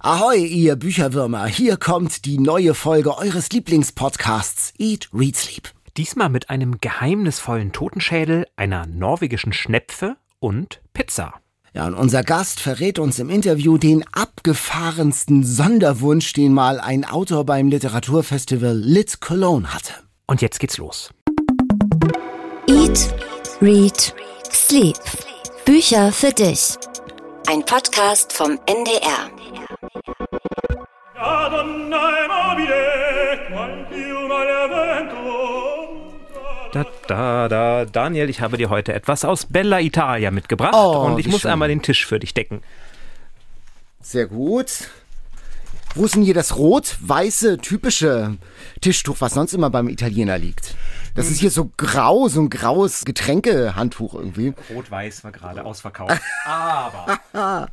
[0.00, 1.46] Ahoi, ihr Bücherwürmer.
[1.46, 5.70] Hier kommt die neue Folge eures Lieblingspodcasts Eat, Read, Sleep.
[5.96, 11.34] Diesmal mit einem geheimnisvollen Totenschädel, einer norwegischen Schnepfe und Pizza.
[11.74, 17.44] Ja, und unser Gast verrät uns im Interview den abgefahrensten Sonderwunsch, den mal ein Autor
[17.44, 19.94] beim Literaturfestival Lit Cologne hatte.
[20.28, 21.10] Und jetzt geht's los.
[22.68, 23.12] Eat,
[23.60, 24.14] Read,
[24.52, 24.96] Sleep.
[25.64, 26.76] Bücher für dich.
[27.48, 29.37] Ein Podcast vom NDR.
[36.72, 37.84] Da, da, da.
[37.86, 41.50] Daniel, ich habe dir heute etwas aus Bella Italia mitgebracht Oh, und ich muss schön.
[41.50, 42.62] einmal den Tisch für dich decken.
[44.00, 44.88] Sehr gut.
[45.94, 48.36] Wo ist denn hier das rot-weiße typische
[48.80, 50.74] Tischtuch, was sonst immer beim Italiener liegt?
[51.14, 54.52] Das ist hier so grau, so ein graues Getränkehandtuch irgendwie.
[54.74, 56.20] Rot-Weiß war gerade ausverkauft.
[56.44, 57.68] Aber.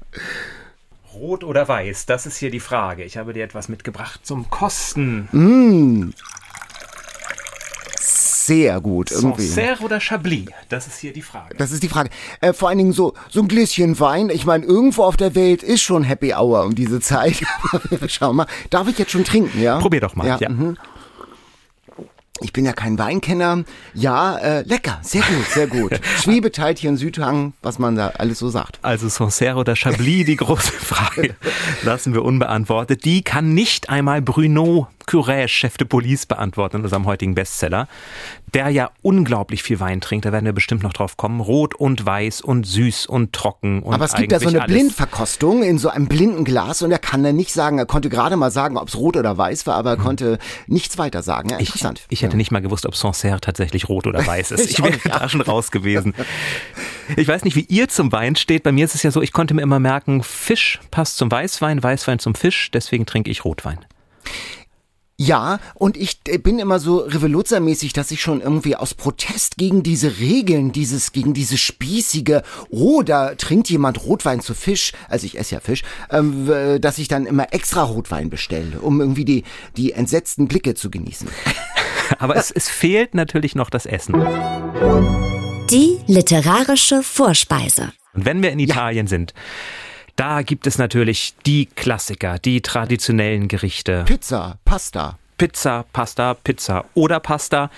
[1.16, 3.04] Rot oder weiß, das ist hier die Frage.
[3.04, 6.14] Ich habe dir etwas mitgebracht zum Kosten.
[8.46, 9.48] Sehr gut irgendwie.
[9.48, 10.46] Sancerre oder Chablis?
[10.70, 11.55] Das ist hier die Frage.
[11.58, 12.12] Das ist die Frage.
[12.41, 14.30] Äh, vor allen Dingen so, so ein Gläschen Wein.
[14.30, 17.41] Ich meine, irgendwo auf der Welt ist schon Happy Hour um diese Zeit.
[18.08, 18.46] Schau mal.
[18.70, 19.80] Darf ich jetzt schon trinken, ja?
[19.80, 20.27] Probier doch mal.
[20.27, 20.38] Ja.
[20.40, 20.49] Ja.
[20.49, 20.77] mhm.
[22.41, 23.64] Ich bin ja kein Weinkenner.
[23.94, 25.00] Ja, äh, lecker.
[25.02, 26.00] Sehr gut, sehr gut.
[26.22, 28.77] Schwebeteilchen, Südhang, was man da alles so sagt.
[28.82, 31.36] Also Sancerre oder Chablis, die große Frage,
[31.84, 33.05] lassen wir unbeantwortet.
[33.05, 37.88] Die kann nicht einmal Bruno Courage, Chef de Police, beantworten in unserem heutigen Bestseller,
[38.54, 40.26] der ja unglaublich viel Wein trinkt.
[40.26, 41.40] Da werden wir bestimmt noch drauf kommen.
[41.42, 44.74] Rot und weiß und süß und trocken und Aber es gibt ja so eine alles.
[44.74, 48.36] Blindverkostung in so einem blinden Glas und er kann dann nicht sagen, er konnte gerade
[48.38, 51.50] mal sagen, ob es rot oder weiß war, aber er konnte nichts weiter sagen.
[51.50, 51.62] Ja, Mhm.
[51.62, 52.02] Ich, interessant.
[52.10, 54.70] ich hätte nicht mal gewusst, ob Sancerre tatsächlich rot oder weiß ist.
[54.76, 55.20] Ich wäre ja.
[55.20, 56.14] da schon raus gewesen.
[57.18, 58.64] Ich weiß nicht, wie ihr zum Wein steht.
[58.64, 61.84] Bei mir ist es ja so, ich konnte mir immer merken, Fisch passt zum Weißwein,
[61.84, 63.78] Weißwein zum Fisch, deswegen trinke ich Rotwein.
[65.18, 69.81] Ja, und ich äh, bin immer so Revoluzermäßig, dass ich schon irgendwie aus Protest gegen
[69.81, 75.40] diese Regeln, dieses, gegen diese spießige, oh, da trinkt jemand Rotwein zu Fisch, also ich
[75.40, 79.44] esse ja Fisch, ähm, w- dass ich dann immer extra Rotwein bestelle, um irgendwie die,
[79.78, 81.30] die entsetzten Blicke zu genießen.
[82.20, 84.14] Aber es, es fehlt natürlich noch das Essen.
[85.72, 87.94] Die literarische Vorspeise.
[88.14, 89.34] Und wenn wir in Italien sind,
[90.16, 94.03] da gibt es natürlich die Klassiker, die traditionellen Gerichte.
[94.06, 95.18] Pizza, Pasta.
[95.38, 97.70] Pizza, Pasta, Pizza oder Pasta.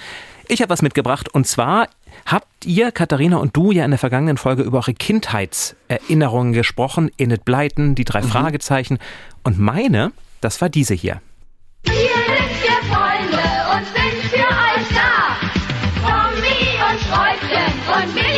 [0.48, 1.88] Ich habe was mitgebracht und zwar
[2.26, 7.12] habt ihr, Katharina und du, ja in der vergangenen Folge über eure Kindheitserinnerungen gesprochen.
[7.18, 9.00] Enid Blyton, die drei Fragezeichen.
[9.44, 10.12] Und meine,
[10.42, 11.22] das war diese hier.
[11.84, 13.44] Wir sind vier Freunde
[13.74, 15.38] und sind für euch da.
[16.02, 18.37] Tommy und Schräubchen und Willi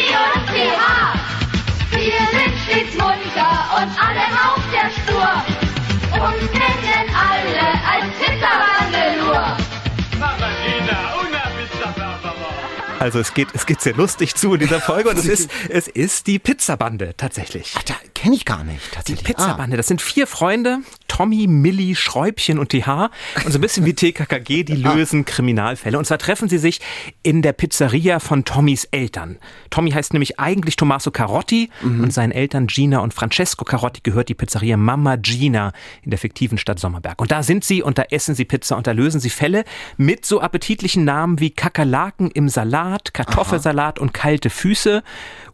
[13.00, 15.88] Also es geht, es geht sehr lustig zu in dieser Folge und es ist, es
[15.88, 17.74] ist die Pizzabande tatsächlich.
[17.78, 19.24] Ach, da kenne ich gar nicht, Die tatsächlich.
[19.24, 23.10] Pizzabande, das sind vier Freunde, Tommy, Milli, Schräubchen und TH.
[23.46, 25.98] Und so ein bisschen wie TKKG, die lösen Kriminalfälle.
[25.98, 26.82] Und zwar treffen sie sich
[27.24, 29.38] in der Pizzeria von Tommys Eltern.
[29.70, 34.34] Tommy heißt nämlich eigentlich Tommaso Carotti und seinen Eltern Gina und Francesco Carotti gehört die
[34.34, 37.22] Pizzeria Mama Gina in der fiktiven Stadt Sommerberg.
[37.22, 39.64] Und da sind sie und da essen sie Pizza und da lösen sie Fälle
[39.96, 45.04] mit so appetitlichen Namen wie Kakerlaken im Salat, Kartoffelsalat und kalte Füße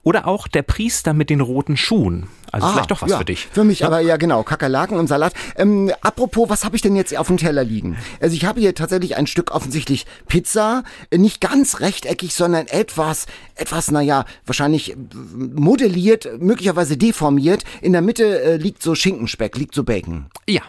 [0.06, 2.28] oder auch der Priester mit den roten Schuhen.
[2.52, 3.48] Also Ah, vielleicht doch was ja, für dich.
[3.52, 5.34] Für mich, aber ja genau, Kakerlaken und Salat.
[5.58, 7.98] Ähm, apropos, was habe ich denn jetzt auf dem Teller liegen?
[8.22, 13.26] Also ich habe hier tatsächlich ein Stück offensichtlich Pizza, äh, nicht ganz rechteckig, sondern etwas,
[13.56, 17.64] etwas, naja, wahrscheinlich äh, modelliert, möglicherweise deformiert.
[17.82, 20.28] In der Mitte äh, liegt so Schinkenspeck, liegt so Bacon.
[20.48, 20.62] Ja.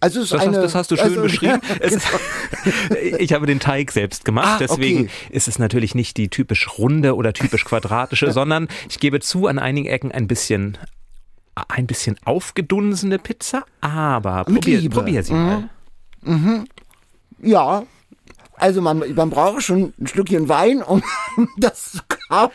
[0.00, 1.60] Also Das, eine, hast, das hast du schön also, beschrieben.
[1.68, 2.96] Ja, Es, genau.
[3.18, 5.10] ich habe den Teig selbst gemacht, Ah, deswegen okay.
[5.30, 9.58] ist es natürlich nicht die typisch runde oder typisch quadratische, sondern ich gebe zu, an
[9.58, 10.78] einigen Ecken ein bisschen
[11.68, 14.96] ein bisschen aufgedunsene Pizza, aber Mit probier, Liebe.
[14.96, 15.68] probier sie mal.
[17.40, 17.84] Ja,
[18.56, 21.02] also man, man braucht schon ein Stückchen Wein, um
[21.58, 21.98] das zu
[22.28, 22.50] kauen.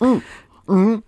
[0.00, 1.02] Mm, mm.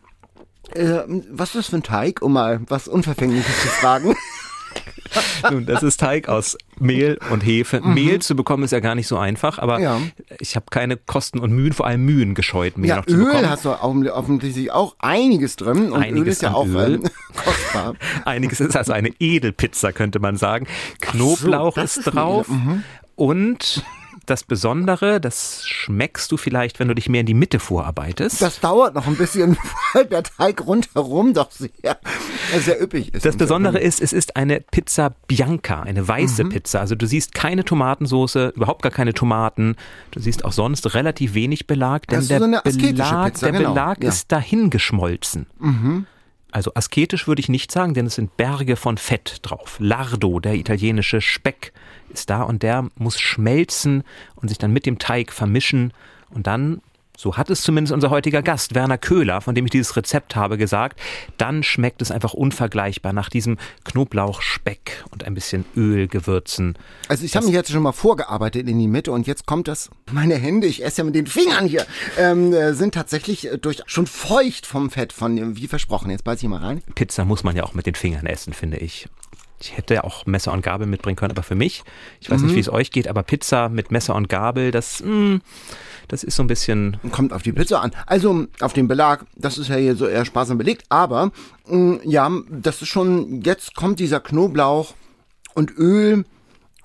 [0.74, 4.14] Äh, was ist das für ein Teig, um mal was Unverfängliches zu fragen?
[5.50, 7.80] Nun, das ist Teig aus Mehl und Hefe.
[7.80, 9.82] Mehl zu bekommen ist ja gar nicht so einfach, aber Mhm.
[9.84, 10.00] Ja.
[10.40, 13.44] ich habe keine Kosten und Mühen, vor allem Mühen gescheut, Mehl Ja, noch zu bekommen.
[13.44, 15.92] Öl hast du offen- offensichtlich auch einiges drin.
[15.92, 16.96] Und Öl Einiges ist ja auch Öl.
[16.96, 17.02] ähm,
[17.44, 17.94] kostbar.
[18.26, 20.66] Einiges ist also eine Edelpizza, könnte man sagen.
[21.00, 22.82] Knoblauch das ist ist drauf Edel-
[23.14, 23.82] und
[24.26, 28.42] das Besondere, das schmeckst du vielleicht, wenn du dich mehr in die Mitte vorarbeitest.
[28.42, 29.56] Das dauert noch ein bisschen,
[29.92, 31.70] weil der Teig rundherum doch sehr,
[32.58, 33.24] sehr üppig ist.
[33.24, 36.48] Das Besondere ist, es ist eine Pizza Bianca, eine weiße mhm.
[36.50, 36.80] Pizza.
[36.80, 39.76] Also du siehst keine Tomatensoße, überhaupt gar keine Tomaten.
[40.10, 42.46] Du siehst auch sonst relativ wenig Belag, denn der, so
[42.78, 43.70] Belag, Pizza, der genau.
[43.70, 44.08] Belag ja.
[44.08, 45.46] ist dahin geschmolzen.
[45.58, 46.06] Mhm.
[46.56, 49.76] Also asketisch würde ich nicht sagen, denn es sind Berge von Fett drauf.
[49.78, 51.72] Lardo, der italienische Speck,
[52.10, 54.04] ist da und der muss schmelzen
[54.36, 55.92] und sich dann mit dem Teig vermischen
[56.30, 56.80] und dann
[57.16, 60.58] so hat es zumindest unser heutiger Gast, Werner Köhler, von dem ich dieses Rezept habe,
[60.58, 61.00] gesagt.
[61.38, 66.76] Dann schmeckt es einfach unvergleichbar nach diesem Knoblauchspeck und ein bisschen Ölgewürzen.
[67.08, 69.90] Also ich habe mich jetzt schon mal vorgearbeitet in die Mitte und jetzt kommt das,
[70.12, 71.86] meine Hände, ich esse ja mit den Fingern hier,
[72.18, 76.10] ähm, äh, sind tatsächlich äh, durch schon feucht vom Fett, von wie versprochen.
[76.10, 76.82] Jetzt beiß ich mal rein.
[76.94, 79.08] Pizza muss man ja auch mit den Fingern essen, finde ich.
[79.60, 81.82] Ich hätte ja auch Messer und Gabel mitbringen können, aber für mich,
[82.20, 82.46] ich weiß mhm.
[82.46, 85.40] nicht, wie es euch geht, aber Pizza mit Messer und Gabel, das, mh, mm,
[86.08, 86.98] das ist so ein bisschen.
[87.10, 87.92] Kommt auf die Pizza an.
[88.06, 91.32] Also auf den Belag, das ist ja hier so eher sparsam belegt, aber
[91.66, 94.94] mh, mm, ja, das ist schon, jetzt kommt dieser Knoblauch
[95.54, 96.24] und Öl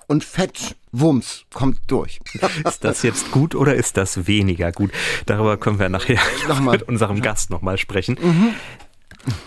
[0.06, 0.76] und Fett.
[0.92, 2.20] Wumms kommt durch.
[2.68, 4.92] Ist das jetzt gut oder ist das weniger gut?
[5.24, 6.76] Darüber können wir nachher nochmal.
[6.78, 8.18] mit unserem Gast nochmal sprechen.
[8.20, 8.54] Mhm.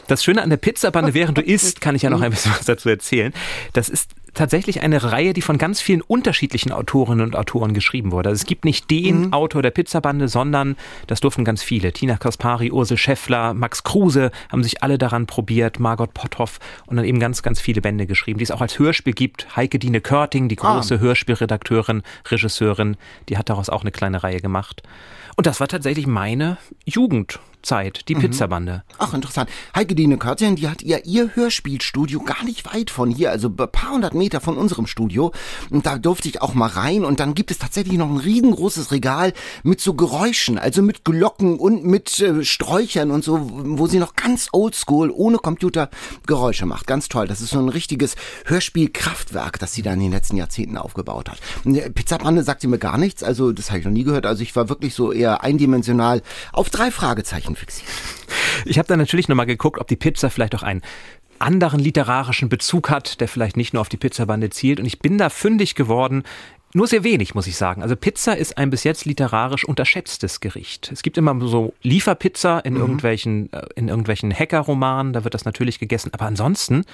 [0.07, 2.65] Das Schöne an der Pizzabande, während du isst, kann ich ja noch ein bisschen was
[2.65, 3.33] dazu erzählen.
[3.73, 8.29] Das ist tatsächlich eine Reihe, die von ganz vielen unterschiedlichen Autorinnen und Autoren geschrieben wurde.
[8.29, 9.33] Also es gibt nicht den mhm.
[9.33, 10.75] Autor der Pizzabande, sondern
[11.07, 11.91] das durften ganz viele.
[11.93, 17.05] Tina Kaspari, Ursel Scheffler, Max Kruse haben sich alle daran probiert, Margot Potthoff und dann
[17.05, 19.55] eben ganz, ganz viele Bände geschrieben, die es auch als Hörspiel gibt.
[19.55, 20.99] Heike Dine Körting, die große ah.
[20.99, 22.97] Hörspielredakteurin, Regisseurin,
[23.29, 24.83] die hat daraus auch eine kleine Reihe gemacht.
[25.37, 27.39] Und das war tatsächlich meine Jugend.
[27.65, 28.21] Zeit, die mhm.
[28.21, 28.83] Pizzabande.
[28.97, 29.49] Ach, interessant.
[29.75, 33.55] Heike Dine Körtchen, die hat ja ihr Hörspielstudio gar nicht weit von hier, also ein
[33.55, 35.33] paar hundert Meter von unserem Studio.
[35.69, 37.03] Und da durfte ich auch mal rein.
[37.03, 39.33] Und dann gibt es tatsächlich noch ein riesengroßes Regal
[39.63, 44.15] mit so Geräuschen, also mit Glocken und mit äh, Sträuchern und so, wo sie noch
[44.15, 45.89] ganz oldschool, ohne Computer
[46.27, 46.87] Geräusche macht.
[46.87, 47.27] Ganz toll.
[47.27, 48.15] Das ist so ein richtiges
[48.45, 51.39] Hörspielkraftwerk, das sie da in den letzten Jahrzehnten aufgebaut hat.
[51.93, 54.25] Pizzabande sagt sie mir gar nichts, also das habe ich noch nie gehört.
[54.25, 56.21] Also ich war wirklich so eher eindimensional
[56.53, 57.89] auf drei Fragezeichen fixiert.
[58.65, 60.81] Ich habe dann natürlich nochmal geguckt, ob die Pizza vielleicht auch einen
[61.39, 64.79] anderen literarischen Bezug hat, der vielleicht nicht nur auf die Pizzabande zielt.
[64.79, 66.23] Und ich bin da fündig geworden
[66.75, 67.81] nur sehr wenig, muss ich sagen.
[67.81, 70.91] Also Pizza ist ein bis jetzt literarisch unterschätztes Gericht.
[70.91, 72.79] Es gibt immer so Lieferpizza in mhm.
[72.81, 76.13] irgendwelchen, äh, in irgendwelchen Hackerromanen, da wird das natürlich gegessen.
[76.13, 76.85] Aber ansonsten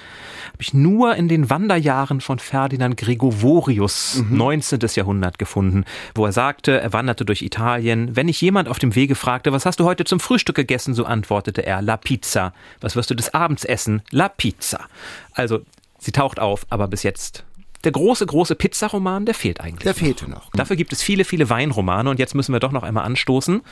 [0.52, 4.36] habe ich nur in den Wanderjahren von Ferdinand Gregorius, mhm.
[4.36, 4.78] 19.
[4.94, 8.14] Jahrhundert gefunden, wo er sagte, er wanderte durch Italien.
[8.14, 11.04] Wenn ich jemand auf dem Wege fragte, was hast du heute zum Frühstück gegessen, so
[11.04, 12.54] antwortete er, La Pizza.
[12.80, 14.02] Was wirst du des Abends essen?
[14.10, 14.86] La Pizza.
[15.32, 15.62] Also,
[15.98, 17.44] sie taucht auf, aber bis jetzt
[17.84, 19.84] der große, große Pizzaroman, der fehlt eigentlich.
[19.84, 20.50] Der fehlte noch.
[20.52, 23.62] Dafür gibt es viele, viele Weinromane und jetzt müssen wir doch noch einmal anstoßen.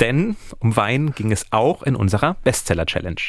[0.00, 3.20] Denn um Wein ging es auch in unserer Bestseller-Challenge.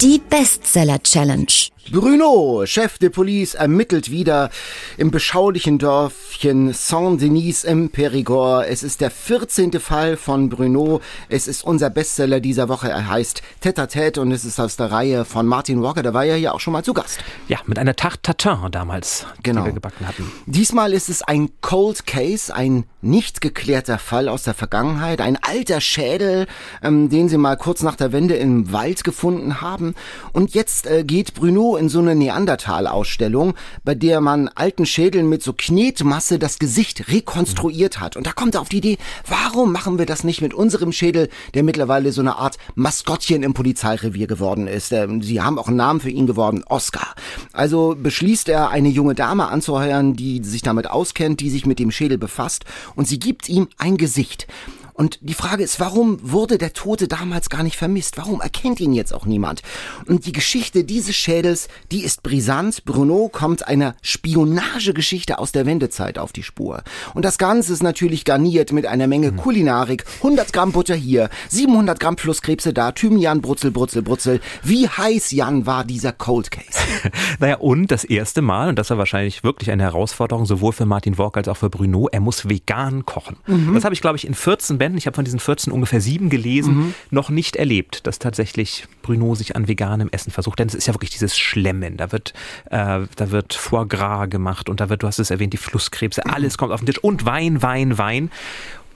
[0.00, 1.71] Die Bestseller Challenge.
[1.90, 4.50] Bruno, Chef de Police, ermittelt wieder
[4.96, 8.66] im beschaulichen Dörfchen Saint-Denis im Périgord.
[8.66, 9.72] Es ist der 14.
[9.80, 11.00] Fall von Bruno.
[11.28, 12.88] Es ist unser Bestseller dieser Woche.
[12.88, 16.02] Er heißt Tête à Tête und es ist aus der Reihe von Martin Walker.
[16.02, 17.18] Der war ja hier auch schon mal zu Gast.
[17.48, 19.62] Ja, mit einer Tarte Tatin damals, genau.
[19.62, 20.30] die wir gebacken hatten.
[20.46, 25.20] Diesmal ist es ein Cold Case, ein nicht geklärter Fall aus der Vergangenheit.
[25.20, 26.46] Ein alter Schädel,
[26.82, 29.94] ähm, den sie mal kurz nach der Wende im Wald gefunden haben.
[30.32, 35.42] Und jetzt äh, geht Bruno in so eine Neandertal-Ausstellung, bei der man alten Schädeln mit
[35.42, 38.16] so Knetmasse das Gesicht rekonstruiert hat.
[38.16, 38.98] Und da kommt er auf die Idee,
[39.28, 43.54] warum machen wir das nicht mit unserem Schädel, der mittlerweile so eine Art Maskottchen im
[43.54, 44.92] Polizeirevier geworden ist.
[44.92, 47.14] Ähm, sie haben auch einen Namen für ihn geworden, Oscar.
[47.52, 51.90] Also beschließt er, eine junge Dame anzuheuern, die sich damit auskennt, die sich mit dem
[51.90, 52.64] Schädel befasst
[52.94, 54.46] und sie gibt ihm ein Gesicht.
[54.94, 58.16] Und die Frage ist, warum wurde der Tote damals gar nicht vermisst?
[58.18, 59.62] Warum erkennt ihn jetzt auch niemand?
[60.06, 62.84] Und die Geschichte dieses Schädels, die ist brisant.
[62.84, 66.82] Bruno kommt einer Spionagegeschichte aus der Wendezeit auf die Spur.
[67.14, 70.04] Und das Ganze ist natürlich garniert mit einer Menge Kulinarik.
[70.18, 74.40] 100 Gramm Butter hier, 700 Gramm Flusskrebse da, Thymian, Brutzel, Brutzel, Brutzel.
[74.62, 76.78] Wie heiß, Jan, war dieser Cold Case?
[77.38, 81.18] naja, und das erste Mal, und das war wahrscheinlich wirklich eine Herausforderung, sowohl für Martin
[81.18, 83.36] Walk als auch für Bruno, er muss vegan kochen.
[83.46, 83.74] Mhm.
[83.74, 86.28] Das habe ich, glaube ich, in 14 Bänden, ich habe von diesen 14 ungefähr sieben
[86.28, 86.94] gelesen, mhm.
[87.10, 90.58] noch nicht erlebt, dass tatsächlich Bruno sich an veganem Essen versucht.
[90.58, 91.96] Denn es ist ja wirklich dieses Schlemmen.
[91.96, 92.32] Da wird,
[92.64, 96.22] äh, da wird Foie Gras gemacht und da wird, du hast es erwähnt, die Flusskrebse,
[96.24, 96.32] mhm.
[96.32, 98.32] alles kommt auf den Tisch und Wein, Wein, Wein.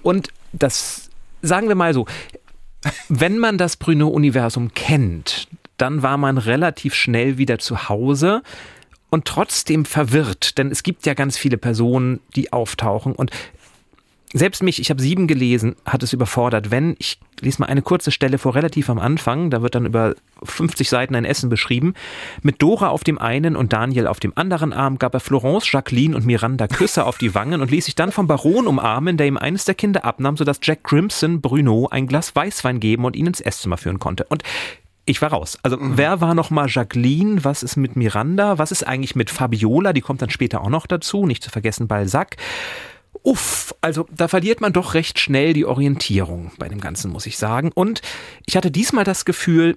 [0.03, 1.09] Und das,
[1.41, 2.07] sagen wir mal so,
[3.09, 8.43] wenn man das Bruno-Universum kennt, dann war man relativ schnell wieder zu Hause
[9.09, 13.31] und trotzdem verwirrt, denn es gibt ja ganz viele Personen, die auftauchen und
[14.33, 16.71] selbst mich, ich habe sieben gelesen, hat es überfordert.
[16.71, 20.15] Wenn, ich lese mal eine kurze Stelle vor, relativ am Anfang, da wird dann über
[20.43, 21.95] 50 Seiten ein Essen beschrieben.
[22.43, 26.17] Mit Dora auf dem einen und Daniel auf dem anderen Arm gab er Florence, Jacqueline
[26.17, 29.37] und Miranda Küsse auf die Wangen und ließ sich dann vom Baron umarmen, der ihm
[29.37, 33.41] eines der Kinder abnahm, sodass Jack Crimson Bruno ein Glas Weißwein geben und ihn ins
[33.41, 34.25] Esszimmer führen konnte.
[34.25, 34.43] Und
[35.05, 35.59] ich war raus.
[35.63, 35.97] Also mhm.
[35.97, 37.45] wer war noch mal Jacqueline?
[37.45, 38.59] Was ist mit Miranda?
[38.59, 39.93] Was ist eigentlich mit Fabiola?
[39.93, 41.27] Die kommt dann später auch noch dazu.
[41.27, 42.37] Nicht zu vergessen Balzac.
[43.27, 47.39] Uff, also da verliert man doch recht schnell die Orientierung bei dem Ganzen, muss ich
[47.39, 47.73] sagen.
[47.75, 48.01] Und
[48.47, 49.77] ich hatte diesmal das Gefühl,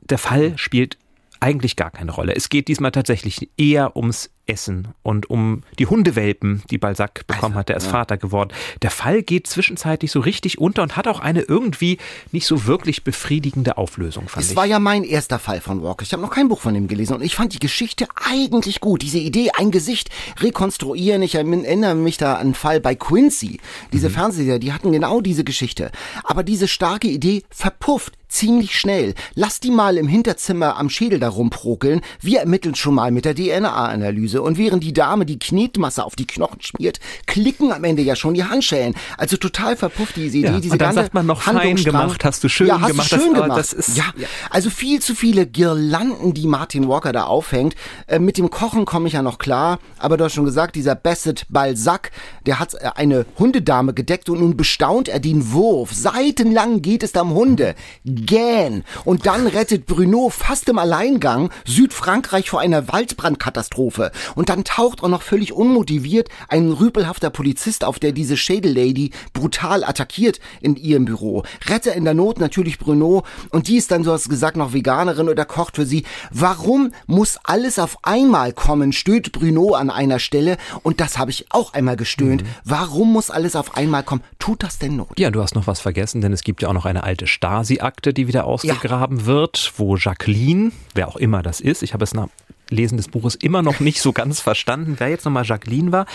[0.00, 0.96] der Fall spielt
[1.40, 2.34] eigentlich gar keine Rolle.
[2.34, 7.58] Es geht diesmal tatsächlich eher ums Essen und um die Hundewelpen, die Balzac bekommen also,
[7.60, 7.68] hat.
[7.68, 7.90] Der ist ja.
[7.90, 8.50] Vater geworden.
[8.82, 11.98] Der Fall geht zwischenzeitlich so richtig unter und hat auch eine irgendwie
[12.32, 14.56] nicht so wirklich befriedigende Auflösung, fand es ich.
[14.56, 16.02] war ja mein erster Fall von Walker.
[16.02, 19.02] Ich habe noch kein Buch von ihm gelesen und ich fand die Geschichte eigentlich gut.
[19.02, 21.22] Diese Idee, ein Gesicht rekonstruieren.
[21.22, 23.60] Ich erinnere mich da an einen Fall bei Quincy.
[23.92, 24.14] Diese mhm.
[24.14, 25.92] Fernseher, die hatten genau diese Geschichte.
[26.24, 29.14] Aber diese starke Idee verpufft ziemlich schnell.
[29.34, 32.00] Lass die mal im Hinterzimmer am Schädel da rumprokeln.
[32.20, 36.26] Wir ermitteln schon mal mit der DNA-Analyse und während die Dame die Knetmasse auf die
[36.26, 38.94] Knochen schmiert, klicken am Ende ja schon die Handschellen.
[39.16, 42.24] Also total verpufft diese Idee, ja, diese und dann ganze sagt man noch fein gemacht,
[42.24, 43.12] hast du schön ja, hast gemacht.
[43.12, 43.58] Du schön das, gemacht.
[43.58, 44.04] Das ist, ja,
[44.50, 47.74] also viel zu viele Girlanden, die Martin Walker da aufhängt.
[48.06, 50.94] Äh, mit dem Kochen komme ich ja noch klar, aber du hast schon gesagt, dieser
[50.94, 52.10] Bassett Balzac,
[52.46, 55.92] der hat äh, eine Hundedame gedeckt und nun bestaunt er den Wurf.
[55.92, 57.74] Seitenlang geht es da um Hunde.
[58.04, 58.84] Gähn.
[59.04, 64.10] Und dann rettet Bruno fast im Alleingang Südfrankreich vor einer Waldbrandkatastrophe.
[64.34, 69.84] Und dann taucht auch noch völlig unmotiviert ein rüpelhafter Polizist auf, der diese Schädellady brutal
[69.84, 71.42] attackiert in ihrem Büro.
[71.66, 74.72] Rette in der Not natürlich Bruno und die ist dann, so hast du gesagt, noch
[74.72, 76.04] Veganerin oder kocht für sie.
[76.30, 81.46] Warum muss alles auf einmal kommen, stöhnt Bruno an einer Stelle und das habe ich
[81.50, 82.42] auch einmal gestöhnt.
[82.42, 82.48] Mhm.
[82.64, 84.22] Warum muss alles auf einmal kommen?
[84.38, 85.18] Tut das denn Not?
[85.18, 88.12] Ja, du hast noch was vergessen, denn es gibt ja auch noch eine alte Stasi-Akte,
[88.12, 89.26] die wieder ausgegraben ja.
[89.26, 92.28] wird, wo Jacqueline, wer auch immer das ist, ich habe es nach
[92.70, 96.06] Lesen des Buches immer noch nicht so ganz verstanden, wer jetzt nochmal Jacqueline war,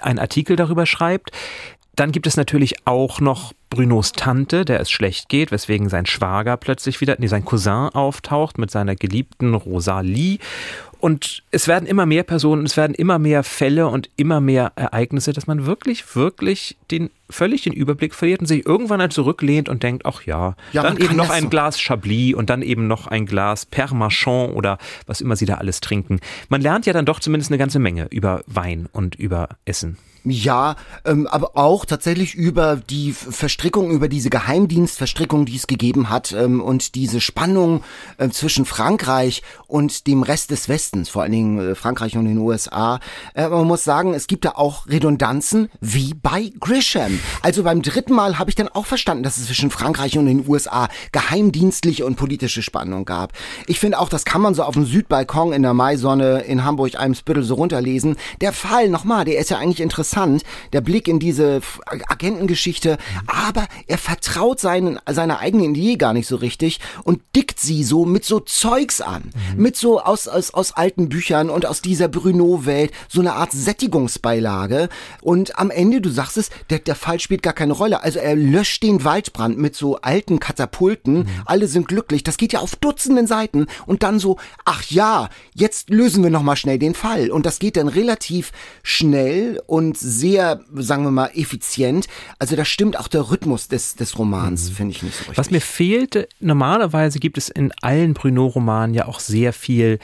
[0.00, 1.30] ein Artikel darüber schreibt.
[1.96, 6.58] Dann gibt es natürlich auch noch Brunos Tante, der es schlecht geht, weswegen sein Schwager
[6.58, 10.38] plötzlich wieder, nee, sein Cousin auftaucht mit seiner geliebten Rosalie.
[10.98, 15.32] Und es werden immer mehr Personen, es werden immer mehr Fälle und immer mehr Ereignisse,
[15.32, 19.82] dass man wirklich, wirklich den völlig den Überblick verliert und sich irgendwann halt zurücklehnt und
[19.82, 21.48] denkt, ach ja, ja dann eben noch ein so.
[21.48, 25.80] Glas Chablis und dann eben noch ein Glas Permachon oder was immer sie da alles
[25.80, 26.20] trinken.
[26.48, 29.98] Man lernt ja dann doch zumindest eine ganze Menge über Wein und über Essen.
[30.28, 36.32] Ja, ähm, aber auch tatsächlich über die Verstrickung, über diese Geheimdienstverstrickung, die es gegeben hat
[36.32, 37.84] ähm, und diese Spannung
[38.18, 42.38] äh, zwischen Frankreich und dem Rest des Westens, vor allen Dingen äh, Frankreich und den
[42.38, 42.98] USA.
[43.34, 47.20] Äh, man muss sagen, es gibt da auch Redundanzen wie bei Grisham.
[47.42, 50.48] Also beim dritten Mal habe ich dann auch verstanden, dass es zwischen Frankreich und den
[50.48, 53.32] USA geheimdienstliche und politische Spannung gab.
[53.68, 57.44] Ich finde auch, das kann man so auf dem Südbalkon in der Maisonne in Hamburg-Eimsbüttel
[57.44, 58.16] so runterlesen.
[58.40, 60.42] Der Fall, nochmal, der ist ja eigentlich interessant interessant,
[60.72, 61.60] der Blick in diese
[62.08, 67.84] Agentengeschichte, aber er vertraut seinen, seiner eigenen Idee gar nicht so richtig und dickt sie
[67.84, 69.62] so mit so Zeugs an, mhm.
[69.62, 74.88] mit so aus, aus, aus alten Büchern und aus dieser Bruno-Welt, so eine Art Sättigungsbeilage.
[75.20, 78.36] Und am Ende, du sagst es, der, der Fall spielt gar keine Rolle, also er
[78.36, 81.26] löscht den Waldbrand mit so alten Katapulten, mhm.
[81.44, 83.66] alle sind glücklich, das geht ja auf Dutzenden Seiten.
[83.86, 87.30] Und dann so, ach ja, jetzt lösen wir nochmal schnell den Fall.
[87.30, 92.06] Und das geht dann relativ schnell und sehr, sagen wir mal, effizient.
[92.38, 94.74] Also da stimmt auch der Rhythmus des, des Romans, mhm.
[94.74, 95.38] finde ich nicht so richtig.
[95.38, 99.98] Was mir fehlte, normalerweise gibt es in allen Bruno-Romanen ja auch sehr viel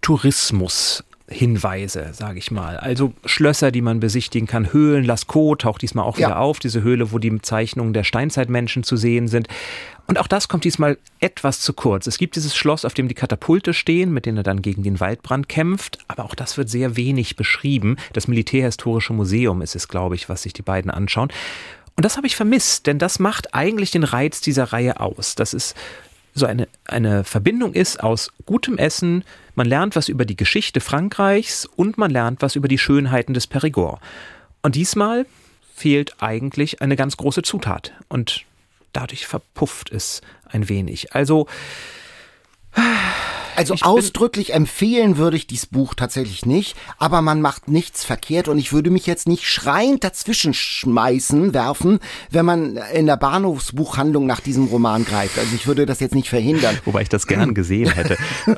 [0.00, 1.04] Tourismus.
[1.30, 2.76] Hinweise, sage ich mal.
[2.76, 6.36] Also Schlösser, die man besichtigen kann, Höhlen, Lascaux taucht diesmal auch wieder ja.
[6.38, 9.46] auf, diese Höhle, wo die Zeichnungen der Steinzeitmenschen zu sehen sind.
[10.08, 12.08] Und auch das kommt diesmal etwas zu kurz.
[12.08, 14.98] Es gibt dieses Schloss, auf dem die Katapulte stehen, mit denen er dann gegen den
[14.98, 17.96] Waldbrand kämpft, aber auch das wird sehr wenig beschrieben.
[18.12, 21.28] Das Militärhistorische Museum ist es, glaube ich, was sich die beiden anschauen.
[21.96, 25.52] Und das habe ich vermisst, denn das macht eigentlich den Reiz dieser Reihe aus, dass
[25.52, 25.74] es
[26.34, 31.66] so eine, eine Verbindung ist aus gutem Essen, man lernt was über die Geschichte Frankreichs
[31.66, 34.00] und man lernt was über die Schönheiten des Perigord.
[34.62, 35.26] Und diesmal
[35.74, 37.92] fehlt eigentlich eine ganz große Zutat.
[38.08, 38.44] Und
[38.92, 41.14] dadurch verpufft es ein wenig.
[41.14, 41.46] Also
[43.60, 48.48] Also Ich ausdrücklich empfehlen würde ich dieses Buch tatsächlich nicht, aber man macht nichts verkehrt
[48.48, 51.98] und ich würde mich jetzt nicht schreiend dazwischen schmeißen, werfen,
[52.30, 55.38] wenn man in der Bahnhofsbuchhandlung nach diesem Roman greift.
[55.38, 56.78] Also ich würde das jetzt nicht verhindern.
[56.86, 58.16] Wobei ich das gern gesehen hätte.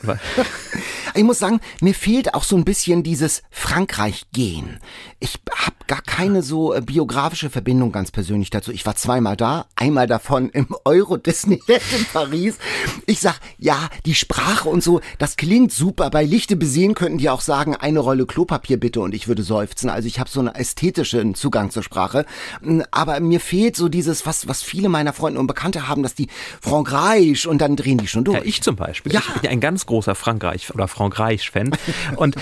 [1.14, 4.78] Ich muss sagen, mir fehlt auch so ein bisschen dieses Frankreich-Gehen.
[5.20, 8.72] Ich habe gar keine so äh, biografische Verbindung ganz persönlich dazu.
[8.72, 12.56] Ich war zweimal da, einmal davon im Euro Disneyland in Paris.
[13.04, 16.10] Ich sag, ja, die Sprache und so, das klingt super.
[16.10, 19.90] Bei Lichte besehen könnten die auch sagen, eine Rolle Klopapier bitte und ich würde seufzen.
[19.90, 22.26] Also ich habe so einen ästhetischen Zugang zur Sprache.
[22.60, 26.14] Mm, Aber mir fehlt so dieses, was, was viele meiner Freunde und Bekannte haben, dass
[26.14, 26.28] die
[26.60, 28.38] Frankreich und dann drehen die schon durch.
[28.38, 29.12] Ja, ich zum Beispiel.
[29.12, 29.20] Ja.
[29.20, 31.70] Ich bin ja ein ganz großer Frankreich- oder Frankreich-Fan.
[32.16, 32.36] Und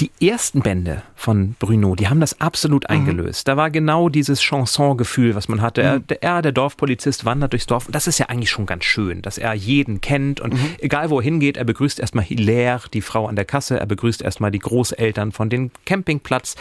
[0.00, 2.96] die ersten Bände von Bruno, die haben das absolut Mhm.
[2.96, 3.46] eingelöst.
[3.46, 5.82] Da war genau dieses Chanson-Gefühl, was man hatte.
[5.82, 7.86] Er, der, er, der Dorfpolizist, wandert durchs Dorf.
[7.86, 10.40] Und das ist ja eigentlich schon ganz schön, dass er jeden kennt.
[10.40, 10.74] Und Mhm.
[10.78, 13.78] egal wo er hingeht, er begrüßt erstmal Hilaire, die Frau an der Kasse.
[13.78, 16.56] Er begrüßt erstmal die Großeltern von dem Campingplatz.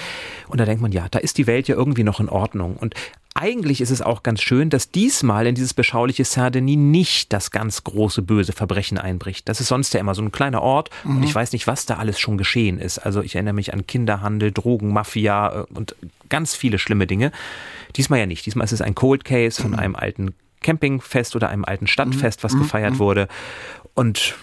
[0.49, 2.75] Und da denkt man, ja, da ist die Welt ja irgendwie noch in Ordnung.
[2.75, 2.95] Und
[3.33, 7.83] eigentlich ist es auch ganz schön, dass diesmal in dieses beschauliche Saint-Denis nicht das ganz
[7.83, 9.47] große böse Verbrechen einbricht.
[9.47, 11.95] Das ist sonst ja immer so ein kleiner Ort und ich weiß nicht, was da
[11.95, 12.99] alles schon geschehen ist.
[12.99, 15.95] Also ich erinnere mich an Kinderhandel, Drogen, Mafia äh, und
[16.27, 17.31] ganz viele schlimme Dinge.
[17.95, 18.45] Diesmal ja nicht.
[18.45, 22.57] Diesmal ist es ein Cold Case von einem alten Campingfest oder einem alten Stadtfest, was
[22.57, 23.27] gefeiert wurde.
[23.93, 24.35] Und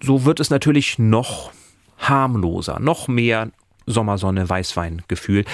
[0.00, 1.52] so wird es natürlich noch
[1.98, 3.50] harmloser, noch mehr
[3.86, 5.44] Sommersonne, Weißwein-Gefühl.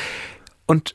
[0.67, 0.95] Und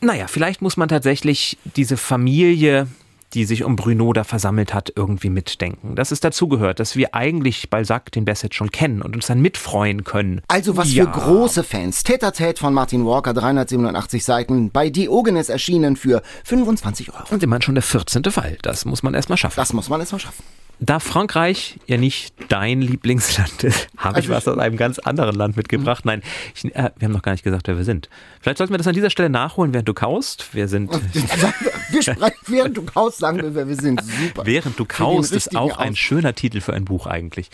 [0.00, 2.86] naja, vielleicht muss man tatsächlich diese Familie,
[3.34, 5.94] die sich um Bruno da versammelt hat, irgendwie mitdenken.
[5.94, 10.04] Dass es dazugehört, dass wir eigentlich Balzac den Bassett schon kennen und uns dann mitfreuen
[10.04, 10.40] können.
[10.48, 11.04] Also was Ja.
[11.04, 12.02] für große Fans.
[12.04, 17.24] Tete von Martin Walker, 387 Seiten, bei Diogenes erschienen für 25 Euro.
[17.30, 18.24] Und immerhin schon der 14.
[18.30, 18.56] Fall.
[18.62, 19.56] Das muss man erstmal schaffen.
[19.56, 20.42] Das muss man erstmal schaffen.
[20.80, 25.34] Da Frankreich ja nicht dein Lieblingsland ist, habe ich Also was aus einem ganz anderen
[25.34, 26.04] Land mitgebracht.
[26.04, 26.22] Nein,
[26.54, 28.08] ich, äh, wir haben noch gar nicht gesagt, wer wir sind.
[28.40, 30.54] Vielleicht sollten wir das an dieser Stelle nachholen, während du kaust.
[30.54, 30.90] Wir sind,
[31.90, 34.02] Wir sprechen, während du kaust, sagen wir, wer wir sind.
[34.02, 34.46] Super.
[34.46, 37.50] während du kaust, ist auch ein schöner Titel für ein Buch eigentlich.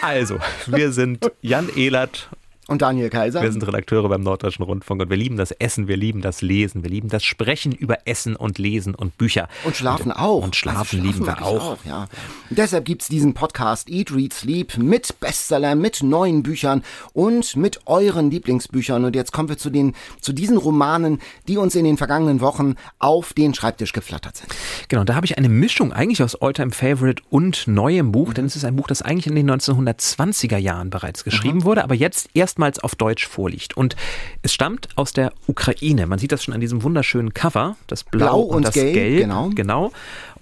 [0.00, 2.28] Also, wir sind Jan Ehlert,
[2.68, 3.42] Und Daniel Kaiser.
[3.42, 6.82] wir sind Redakteure beim Norddeutschen Rundfunk und wir lieben das Essen, wir lieben das Lesen,
[6.82, 9.48] wir lieben das Sprechen über Essen und Lesen und Bücher.
[9.64, 10.42] Und schlafen auch.
[10.42, 11.76] Und schlafen, Also lieben wir wirklich auch.
[11.84, 12.06] ja.
[12.48, 17.80] Und deshalb gibt's diesen Podcast Eat, Read, Sleep mit Bestseller, mit neuen Büchern und mit
[17.86, 19.04] euren Lieblingsbüchern.
[19.04, 22.76] Und jetzt kommen wir zu den, zu diesen Romanen, die uns in den vergangenen Wochen
[22.98, 24.48] auf den Schreibtisch geflattert sind.
[24.88, 28.56] Genau, da habe ich eine Mischung eigentlich aus Alltime Favorite und neuem Buch, denn es
[28.56, 31.64] ist ein Buch, das eigentlich in den 1920er Jahren bereits geschrieben Mhm.
[31.64, 33.76] wurde, aber jetzt erstmals auf Deutsch vorliegt.
[33.76, 33.96] Und
[34.42, 36.06] es stammt aus der Ukraine.
[36.06, 38.94] Man sieht das schon an diesem wunderschönen Cover, das Blau, Blau und, und das Gelb,
[38.94, 39.18] Gelb.
[39.22, 39.50] genau.
[39.54, 39.92] genau.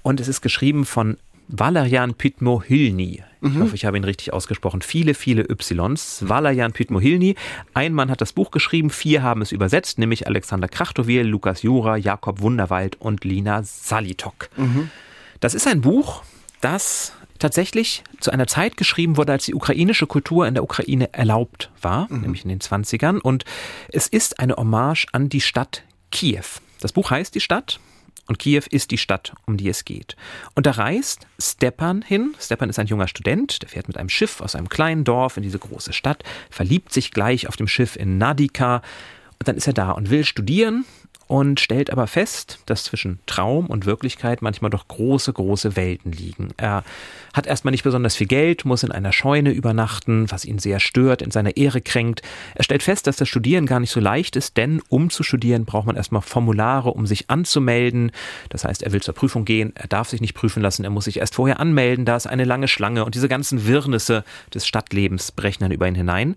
[0.03, 1.16] Und es ist geschrieben von
[1.48, 3.22] Valerian Pytmo-Hilny.
[3.40, 3.62] Ich Mhm.
[3.62, 4.83] hoffe, ich habe ihn richtig ausgesprochen.
[4.83, 6.29] Viele, viele Ys.
[6.29, 7.35] Valerian Pytmo-Hilny.
[7.75, 11.96] Ein Mann hat das Buch geschrieben, vier haben es übersetzt, nämlich Alexander Krachtowil, Lukas Jura,
[11.96, 14.48] Jakob Wunderwald und Lina Salitok.
[15.40, 16.22] Das ist ein Buch,
[16.61, 21.70] das tatsächlich zu einer Zeit geschrieben wurde, als die ukrainische Kultur in der Ukraine erlaubt
[21.81, 23.18] war, nämlich in den 20ern.
[23.18, 23.44] Und
[23.88, 26.44] es ist eine Hommage an die Stadt Kiew.
[26.81, 27.81] Das Buch heißt Die Stadt
[28.28, 30.16] und Kiew ist die Stadt, um die es geht.
[30.55, 32.35] Und da reist Stepan hin.
[32.40, 35.42] Stepan ist ein junger Student, der fährt mit einem Schiff aus einem kleinen Dorf in
[35.42, 38.83] diese große Stadt, verliebt sich gleich auf dem Schiff in Nadika
[39.40, 40.85] und dann ist er da und will studieren
[41.32, 46.50] und stellt aber fest, dass zwischen Traum und Wirklichkeit manchmal doch große, große Welten liegen.
[46.58, 46.84] Er
[47.32, 51.22] hat erstmal nicht besonders viel Geld, muss in einer Scheune übernachten, was ihn sehr stört,
[51.22, 52.20] in seiner Ehre kränkt.
[52.54, 55.64] Er stellt fest, dass das Studieren gar nicht so leicht ist, denn um zu studieren
[55.64, 58.12] braucht man erstmal Formulare, um sich anzumelden.
[58.50, 61.06] Das heißt, er will zur Prüfung gehen, er darf sich nicht prüfen lassen, er muss
[61.06, 65.32] sich erst vorher anmelden, da ist eine lange Schlange und diese ganzen Wirrnisse des Stadtlebens
[65.32, 66.36] brechen dann über ihn hinein.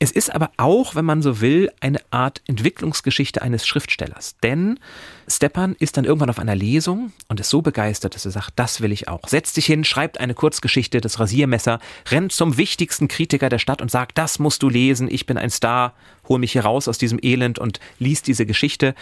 [0.00, 4.36] Es ist aber auch, wenn man so will, eine Art Entwicklungsgeschichte eines Schriftstellers.
[4.44, 4.78] Denn
[5.26, 8.80] Stepan ist dann irgendwann auf einer Lesung und ist so begeistert, dass er sagt, das
[8.80, 9.26] will ich auch.
[9.26, 11.80] Setzt sich hin, schreibt eine Kurzgeschichte, das Rasiermesser,
[12.10, 15.50] rennt zum wichtigsten Kritiker der Stadt und sagt, das musst du lesen, ich bin ein
[15.50, 15.94] Star,
[16.28, 18.94] hol mich hier raus aus diesem Elend und liest diese Geschichte.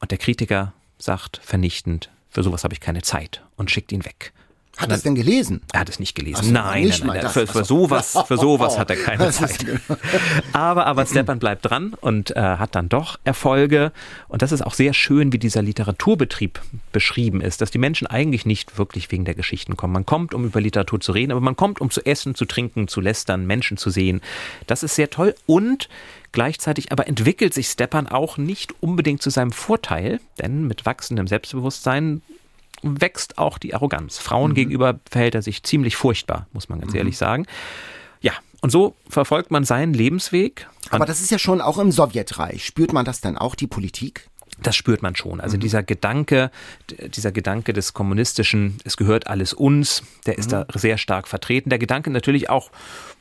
[0.00, 4.34] Und der Kritiker sagt vernichtend, für sowas habe ich keine Zeit und schickt ihn weg.
[4.76, 5.60] Hat er es denn gelesen?
[5.72, 6.38] Er hat es nicht gelesen.
[6.40, 7.30] Ach so, nein, nicht nein, nein.
[7.30, 9.64] Für, für sowas, für sowas hat er keine Zeit.
[10.52, 13.92] Aber, aber Stepan bleibt dran und äh, hat dann doch Erfolge.
[14.28, 16.60] Und das ist auch sehr schön, wie dieser Literaturbetrieb
[16.92, 19.92] beschrieben ist, dass die Menschen eigentlich nicht wirklich wegen der Geschichten kommen.
[19.92, 22.88] Man kommt, um über Literatur zu reden, aber man kommt, um zu essen, zu trinken,
[22.88, 24.20] zu lästern, Menschen zu sehen.
[24.66, 25.88] Das ist sehr toll und
[26.34, 32.22] Gleichzeitig aber entwickelt sich Stepan auch nicht unbedingt zu seinem Vorteil, denn mit wachsendem Selbstbewusstsein
[32.84, 34.18] wächst auch die Arroganz.
[34.18, 37.46] Frauen gegenüber verhält er sich ziemlich furchtbar, muss man ganz ehrlich sagen.
[38.64, 40.66] Und so verfolgt man seinen Lebensweg.
[40.88, 42.64] Aber das ist ja schon auch im Sowjetreich.
[42.64, 44.30] Spürt man das dann auch, die Politik?
[44.64, 45.40] Das spürt man schon.
[45.40, 45.60] Also mhm.
[45.60, 46.50] dieser Gedanke,
[46.88, 50.64] dieser Gedanke des kommunistischen, es gehört alles uns, der ist mhm.
[50.66, 51.68] da sehr stark vertreten.
[51.68, 52.70] Der Gedanke natürlich auch,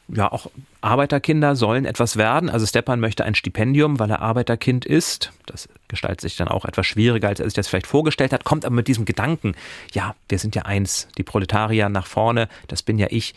[0.08, 0.50] ja, auch
[0.82, 2.50] Arbeiterkinder sollen etwas werden.
[2.50, 5.34] Also Stepan möchte ein Stipendium, weil er Arbeiterkind ist.
[5.46, 8.66] Das gestaltet sich dann auch etwas schwieriger, als er sich das vielleicht vorgestellt hat, kommt
[8.66, 9.54] aber mit diesem Gedanken,
[9.92, 13.36] ja, wir sind ja eins, die Proletarier nach vorne, das bin ja ich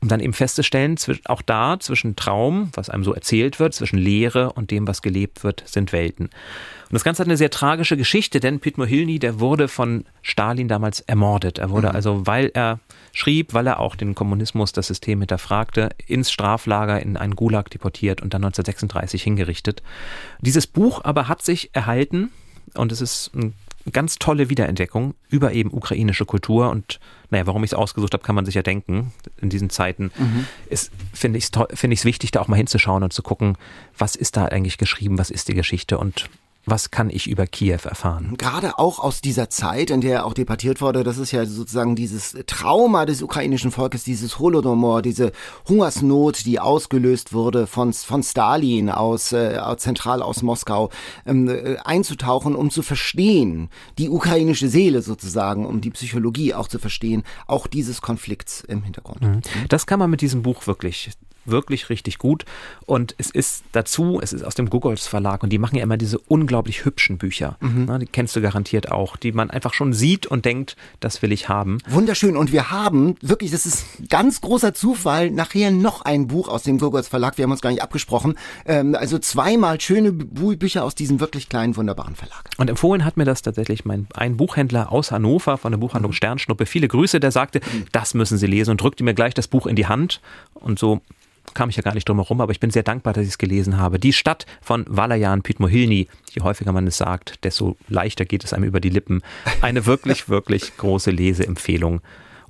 [0.00, 4.52] um dann eben festzustellen, auch da zwischen Traum, was einem so erzählt wird, zwischen Lehre
[4.52, 6.26] und dem, was gelebt wird, sind Welten.
[6.26, 10.68] Und das Ganze hat eine sehr tragische Geschichte, denn Pit Mohilny, der wurde von Stalin
[10.68, 11.58] damals ermordet.
[11.58, 11.94] Er wurde mhm.
[11.96, 12.78] also, weil er
[13.12, 18.22] schrieb, weil er auch den Kommunismus, das System hinterfragte, ins Straflager in einen Gulag deportiert
[18.22, 19.82] und dann 1936 hingerichtet.
[20.40, 22.30] Dieses Buch aber hat sich erhalten
[22.74, 23.54] und es ist ein
[23.90, 28.34] ganz tolle Wiederentdeckung über eben ukrainische Kultur und naja, warum ich es ausgesucht habe, kann
[28.34, 29.12] man sich ja denken.
[29.40, 30.46] In diesen Zeiten mhm.
[31.12, 33.56] finde ich es find wichtig, da auch mal hinzuschauen und zu gucken,
[33.96, 36.28] was ist da eigentlich geschrieben, was ist die Geschichte und
[36.70, 38.34] was kann ich über Kiew erfahren?
[38.38, 42.36] Gerade auch aus dieser Zeit, in der auch debattiert wurde, das ist ja sozusagen dieses
[42.46, 45.32] Trauma des ukrainischen Volkes, dieses Holodomor, diese
[45.68, 50.90] Hungersnot, die ausgelöst wurde von, von Stalin aus, äh, zentral aus Moskau,
[51.26, 56.78] ähm, äh, einzutauchen, um zu verstehen, die ukrainische Seele sozusagen, um die Psychologie auch zu
[56.78, 59.22] verstehen, auch dieses Konflikts im Hintergrund.
[59.22, 59.40] Mhm.
[59.68, 61.10] Das kann man mit diesem Buch wirklich
[61.50, 62.44] wirklich richtig gut.
[62.86, 65.96] Und es ist dazu, es ist aus dem Googles Verlag und die machen ja immer
[65.96, 67.56] diese unglaublich hübschen Bücher.
[67.60, 67.84] Mhm.
[67.86, 71.32] Na, die kennst du garantiert auch, die man einfach schon sieht und denkt, das will
[71.32, 71.78] ich haben.
[71.88, 72.36] Wunderschön.
[72.36, 76.78] Und wir haben wirklich, das ist ganz großer Zufall, nachher noch ein Buch aus dem
[76.78, 77.38] Googles Verlag.
[77.38, 78.36] Wir haben uns gar nicht abgesprochen.
[78.66, 82.44] Ähm, also zweimal schöne Bücher aus diesem wirklich kleinen, wunderbaren Verlag.
[82.56, 86.16] Und empfohlen hat mir das tatsächlich mein, ein Buchhändler aus Hannover von der Buchhandlung mhm.
[86.16, 86.66] Sternschnuppe.
[86.66, 87.86] Viele Grüße, der sagte, mhm.
[87.92, 90.20] das müssen Sie lesen und drückte mir gleich das Buch in die Hand.
[90.54, 91.00] Und so
[91.54, 93.38] kam ich ja gar nicht drum herum, aber ich bin sehr dankbar, dass ich es
[93.38, 93.98] gelesen habe.
[93.98, 98.64] Die Stadt von Valajan Pitmohilny, je häufiger man es sagt, desto leichter geht es einem
[98.64, 99.22] über die Lippen.
[99.60, 102.00] Eine wirklich, wirklich große Leseempfehlung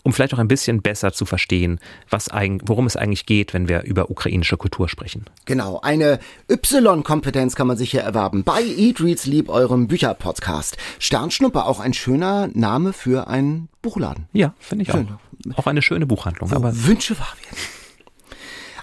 [0.02, 3.82] um vielleicht auch ein bisschen besser zu verstehen, was worum es eigentlich geht, wenn wir
[3.82, 5.24] über ukrainische Kultur sprechen.
[5.44, 6.18] Genau, eine
[6.50, 10.78] Y-Kompetenz kann man sich hier erwerben bei Eat Reads Lieb, eurem Bücherpodcast.
[10.98, 14.28] Sternschnuppe, auch ein schöner Name für einen Buchladen.
[14.32, 15.08] Ja, finde ich Schön.
[15.08, 15.58] auch.
[15.58, 16.50] Auch eine schöne Buchhandlung.
[16.50, 17.77] Wo aber Wünsche wahr werden.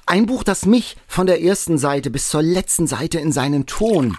[0.08, 4.16] Ein Buch, das mich von der ersten Seite bis zur letzten Seite in seinen Ton,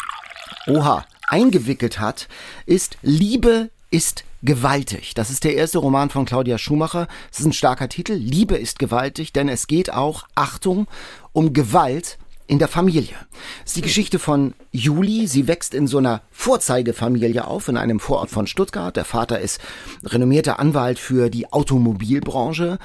[0.66, 2.26] oha, eingewickelt hat,
[2.66, 5.14] ist Liebe ist gewaltig.
[5.14, 7.06] Das ist der erste Roman von Claudia Schumacher.
[7.30, 8.14] Es ist ein starker Titel.
[8.14, 10.88] Liebe ist gewaltig, denn es geht auch, Achtung,
[11.32, 13.16] um Gewalt in der Familie.
[13.64, 15.26] Es ist die Geschichte von Juli.
[15.26, 18.96] Sie wächst in so einer Vorzeigefamilie auf, in einem Vorort von Stuttgart.
[18.96, 19.60] Der Vater ist
[20.04, 22.78] renommierter Anwalt für die Automobilbranche.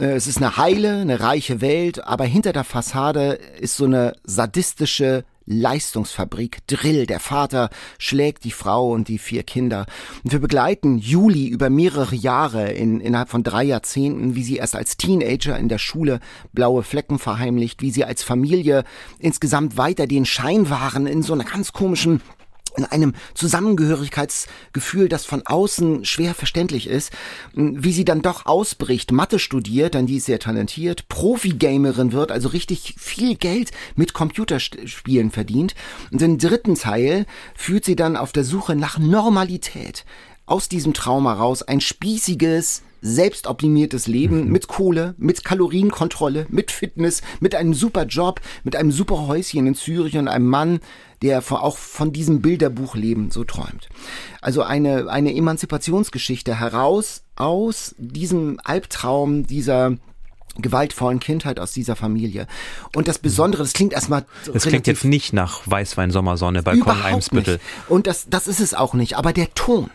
[0.00, 4.14] Äh, es ist eine heile, eine reiche Welt, aber hinter der Fassade ist so eine
[4.24, 7.06] sadistische Leistungsfabrik, Drill.
[7.06, 9.86] Der Vater schlägt die Frau und die vier Kinder.
[10.22, 14.76] Und wir begleiten Juli über mehrere Jahre in, innerhalb von drei Jahrzehnten, wie sie erst
[14.76, 16.20] als Teenager in der Schule
[16.52, 18.84] blaue Flecken verheimlicht, wie sie als Familie
[19.18, 22.20] insgesamt weiter den Schein wahren in so einer ganz komischen
[22.76, 27.12] in einem Zusammengehörigkeitsgefühl, das von außen schwer verständlich ist,
[27.54, 32.48] wie sie dann doch ausbricht, Mathe studiert, dann die ist sehr talentiert, Profi-Gamerin wird, also
[32.48, 35.74] richtig viel Geld mit Computerspielen verdient.
[36.10, 40.04] Und den dritten Teil führt sie dann auf der Suche nach Normalität.
[40.46, 44.52] Aus diesem Trauma raus ein spießiges, selbstoptimiertes Leben mhm.
[44.52, 49.74] mit Kohle, mit Kalorienkontrolle, mit Fitness, mit einem super Job, mit einem super Häuschen in
[49.74, 50.80] Zürich und einem Mann,
[51.22, 53.88] der auch von diesem Bilderbuchleben so träumt.
[54.40, 59.96] Also eine, eine Emanzipationsgeschichte heraus aus diesem Albtraum dieser
[60.56, 62.46] gewaltvollen Kindheit aus dieser Familie.
[62.94, 64.24] Und das Besondere, das klingt erstmal.
[64.52, 67.58] Das klingt jetzt nicht nach Weißwein, Sommersonne, Balkon, Eimsbüttel.
[67.88, 69.16] Und das, das ist es auch nicht.
[69.16, 69.90] Aber der Ton,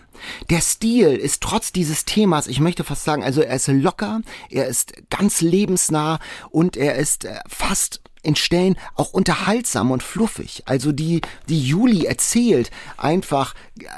[0.50, 4.68] der Stil ist trotz dieses Themas, ich möchte fast sagen, also er ist locker, er
[4.68, 10.64] ist ganz lebensnah und er ist äh, fast in Stellen auch unterhaltsam und fluffig.
[10.66, 13.54] Also die, die Juli erzählt einfach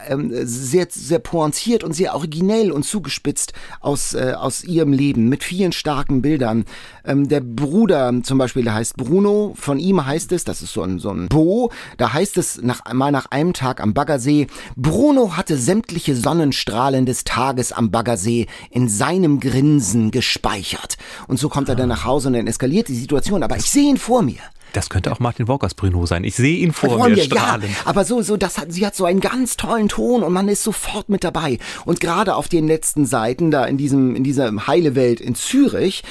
[0.08, 5.44] ähm, sehr, sehr pointiert und sehr originell und zugespitzt aus, äh, aus ihrem Leben mit
[5.44, 6.66] vielen starken Bildern.
[7.04, 10.84] Ähm, der Bruder zum Beispiel, der heißt Bruno, von ihm heißt es, das ist so
[10.84, 15.36] ein, so ein Bo, da heißt es nach, mal nach einem Tag am Baggersee, Bruno
[15.36, 20.98] hatte sämtliche Sonnenstrahlen des Tages am Baggersee in seinem Grinsen gespeichert.
[21.28, 23.44] Und so kommt er dann nach Hause und dann eskaliert die Situation.
[23.44, 24.41] Aber ich sehe ihn vor mir.
[24.74, 26.24] Das könnte auch Martin Walkers Bruno sein.
[26.24, 27.70] Ich sehe ihn vor, Vor mir mir, strahlen.
[27.70, 30.48] ja, aber so, so, das hat, sie hat so einen ganz tollen Ton und man
[30.48, 31.60] ist sofort mit dabei.
[31.86, 36.04] Und gerade auf den letzten Seiten, da in diesem, in dieser heile Welt in Zürich,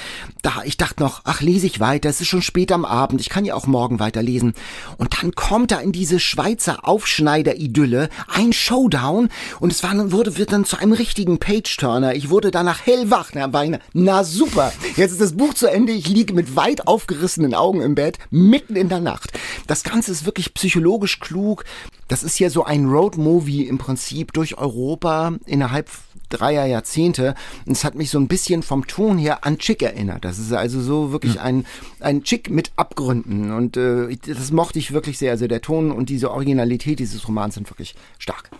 [0.42, 3.28] da, ich dachte noch, ach, lese ich weiter, es ist schon spät am Abend, ich
[3.28, 4.54] kann ja auch morgen weiterlesen.
[4.98, 9.28] Und dann kommt da in diese Schweizer Aufschneider-Idylle ein Showdown
[9.60, 12.14] und es war, wurde, wird dann zu einem richtigen Page-Turner.
[12.14, 13.50] Ich wurde danach hellwach, na.
[13.92, 17.94] Na super, jetzt ist das Buch zu Ende, ich liege mit weit aufgerissenen Augen im
[17.94, 18.18] Bett,
[18.50, 19.38] mitten in der Nacht.
[19.66, 21.64] Das Ganze ist wirklich psychologisch klug.
[22.08, 25.88] Das ist ja so ein Road-Movie im Prinzip durch Europa innerhalb
[26.28, 27.34] dreier Jahrzehnte.
[27.66, 30.24] Und es hat mich so ein bisschen vom Ton her an Chick erinnert.
[30.24, 31.66] Das ist also so wirklich ein,
[32.00, 33.52] ein Chick mit Abgründen.
[33.52, 35.30] Und äh, das mochte ich wirklich sehr.
[35.30, 38.50] Also der Ton und diese Originalität dieses Romans sind wirklich stark.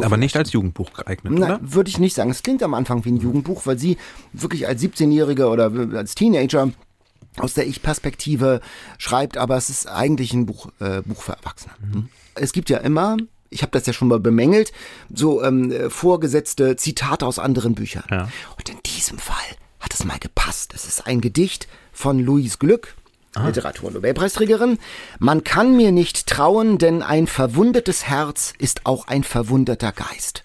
[0.00, 1.60] Aber nicht als Jugendbuch geeignet, Nein, oder?
[1.62, 2.30] würde ich nicht sagen.
[2.30, 3.98] Es klingt am Anfang wie ein Jugendbuch, weil sie
[4.32, 6.70] wirklich als 17-Jährige oder als Teenager
[7.38, 8.60] aus der Ich-Perspektive
[8.98, 11.72] schreibt, aber es ist eigentlich ein Buch, äh, Buch für Erwachsene.
[12.34, 13.16] Es gibt ja immer,
[13.50, 14.72] ich habe das ja schon mal bemängelt,
[15.12, 18.04] so ähm, äh, vorgesetzte Zitate aus anderen Büchern.
[18.10, 18.28] Ja.
[18.56, 19.36] Und in diesem Fall
[19.80, 20.72] hat es mal gepasst.
[20.74, 22.94] Es ist ein Gedicht von Louise Glück,
[23.36, 24.78] Literatur-Nobelpreisträgerin.
[25.18, 30.42] Man kann mir nicht trauen, denn ein verwundetes Herz ist auch ein verwundeter Geist.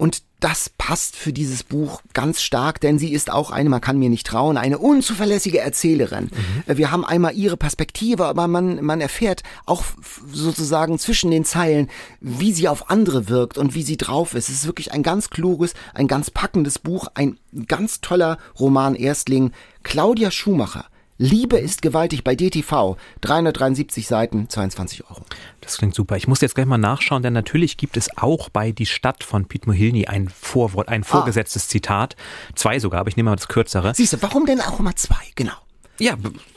[0.00, 3.98] Und das passt für dieses Buch ganz stark, denn sie ist auch eine, man kann
[3.98, 6.30] mir nicht trauen, eine unzuverlässige Erzählerin.
[6.66, 9.84] Äh, Wir haben einmal ihre Perspektive, aber man, man erfährt auch
[10.32, 11.90] sozusagen zwischen den Zeilen,
[12.22, 14.48] wie sie auf andere wirkt und wie sie drauf ist.
[14.48, 19.52] Es ist wirklich ein ganz kluges, ein ganz packendes Buch, ein ganz toller Roman Erstling.
[19.82, 20.86] Claudia Schumacher.
[21.22, 22.96] Liebe ist gewaltig bei DTV.
[23.20, 25.20] 373 Seiten, 22 Euro.
[25.60, 26.16] Das klingt super.
[26.16, 29.44] Ich muss jetzt gleich mal nachschauen, denn natürlich gibt es auch bei Die Stadt von
[29.44, 32.16] Piet Mohilny ein Vorwort, ein vorgesetztes Zitat.
[32.54, 33.94] Zwei sogar, aber ich nehme mal das kürzere.
[33.94, 35.20] Siehst du, warum denn auch immer zwei?
[35.34, 35.52] Genau.
[35.98, 36.14] Ja,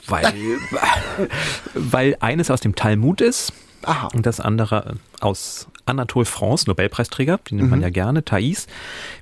[0.08, 0.34] weil,
[1.74, 4.08] weil eines aus dem Talmud ist Aha.
[4.14, 7.84] und das andere aus Anatole France, Nobelpreisträger, die nimmt man Mhm.
[7.84, 8.68] ja gerne, Thais.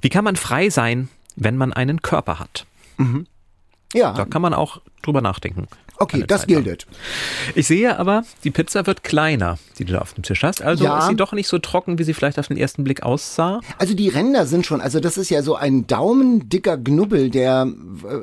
[0.01, 2.67] Wie kann man frei sein, wenn man einen Körper hat?
[3.95, 5.67] Ja, Da kann man auch drüber nachdenken.
[5.97, 6.87] okay, das gilt.
[7.55, 10.61] Ich sehe aber, die Pizza wird kleiner, die du da auf dem Tisch hast.
[10.61, 10.99] Also Ja.
[10.99, 13.59] ist sie doch nicht so trocken, wie sie vielleicht auf den ersten Blick aussah.
[13.77, 17.67] Also die Ränder sind schon, also das ist ja so ein daumendicker Knubbel, der,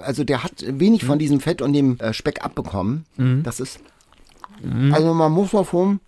[0.02, 3.04] also der hat wenig von diesem Fett und dem äh, Speck abbekommen.
[3.44, 3.78] Das ist,
[4.90, 6.00] also man muss davon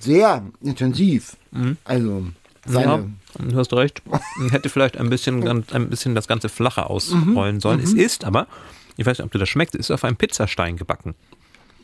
[0.00, 1.36] sehr intensiv,
[1.84, 2.26] also
[2.66, 4.02] seine, Ja, du hast recht.
[4.50, 7.80] Hätte vielleicht ein bisschen, ein bisschen das Ganze flacher ausrollen sollen.
[7.80, 8.46] Es ist aber,
[8.96, 11.14] ich weiß nicht, ob du das schmeckst, es ist auf einem Pizzastein gebacken.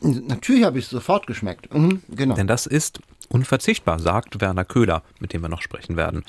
[0.01, 1.73] natürlich habe ich es sofort geschmeckt.
[1.73, 2.35] Mhm, genau.
[2.35, 6.25] Denn das ist unverzichtbar, sagt Werner Köhler, mit dem wir noch sprechen werden.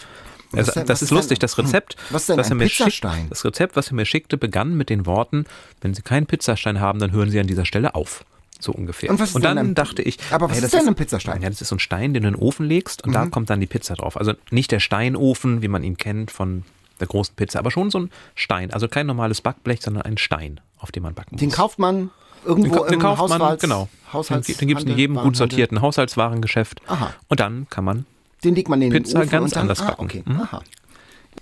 [0.52, 2.56] Was Also, denn- das was ist denn- lustig, das Rezept, was denn was ein er
[2.56, 3.17] mir Pizzastein?
[3.22, 5.46] schickt, das Rezept, was er mir schickte, begann mit den Worten,
[5.82, 8.24] wenn Sie keinen Pizzastein haben, dann hören Sie an dieser Stelle auf.
[8.60, 9.10] So ungefähr.
[9.10, 11.38] Und was ist dann denn ein- dachte ich, Aber was ey, ist denn ein Pizzastein?
[11.39, 11.43] Mhm.
[11.43, 13.50] Ja, das ist so ein Stein, den du in den Ofen legst und da kommt
[13.50, 14.15] dann die Pizza drauf.
[14.15, 16.63] Also nicht der Steinofen, wie man ihn kennt von
[17.00, 18.72] der großen Pizza, aber schon so ein Stein.
[18.72, 21.56] Also kein normales Backblech, sondern ein Stein, auf dem man backen Den muss.
[21.56, 22.12] kauft man
[22.46, 23.89] irgendwo Den, den im kauft man, Haushalts, genau.
[24.12, 26.82] Haushalts den gibt es in jedem gut sortierten Haushaltswarengeschäft.
[26.88, 27.13] Aha.
[27.30, 28.06] Und dann kann man
[28.43, 30.04] Den legt man in Pizza den Ofen ganz und dann, anders ah, backen.
[30.04, 30.24] okay.
[30.26, 30.41] Mhm.
[30.41, 30.62] Aha.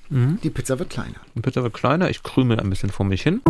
[0.09, 1.15] Die Pizza wird kleiner.
[1.35, 3.41] Die Pizza wird kleiner, ich krümel ein bisschen vor mich hin.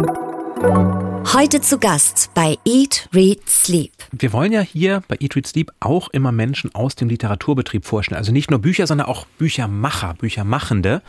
[1.33, 3.91] Heute zu Gast bei Eat, Read, Sleep.
[4.11, 8.17] Wir wollen ja hier bei Eat, Read, Sleep auch immer Menschen aus dem Literaturbetrieb vorstellen.
[8.19, 11.01] Also nicht nur Bücher, sondern auch Büchermacher, Büchermachende.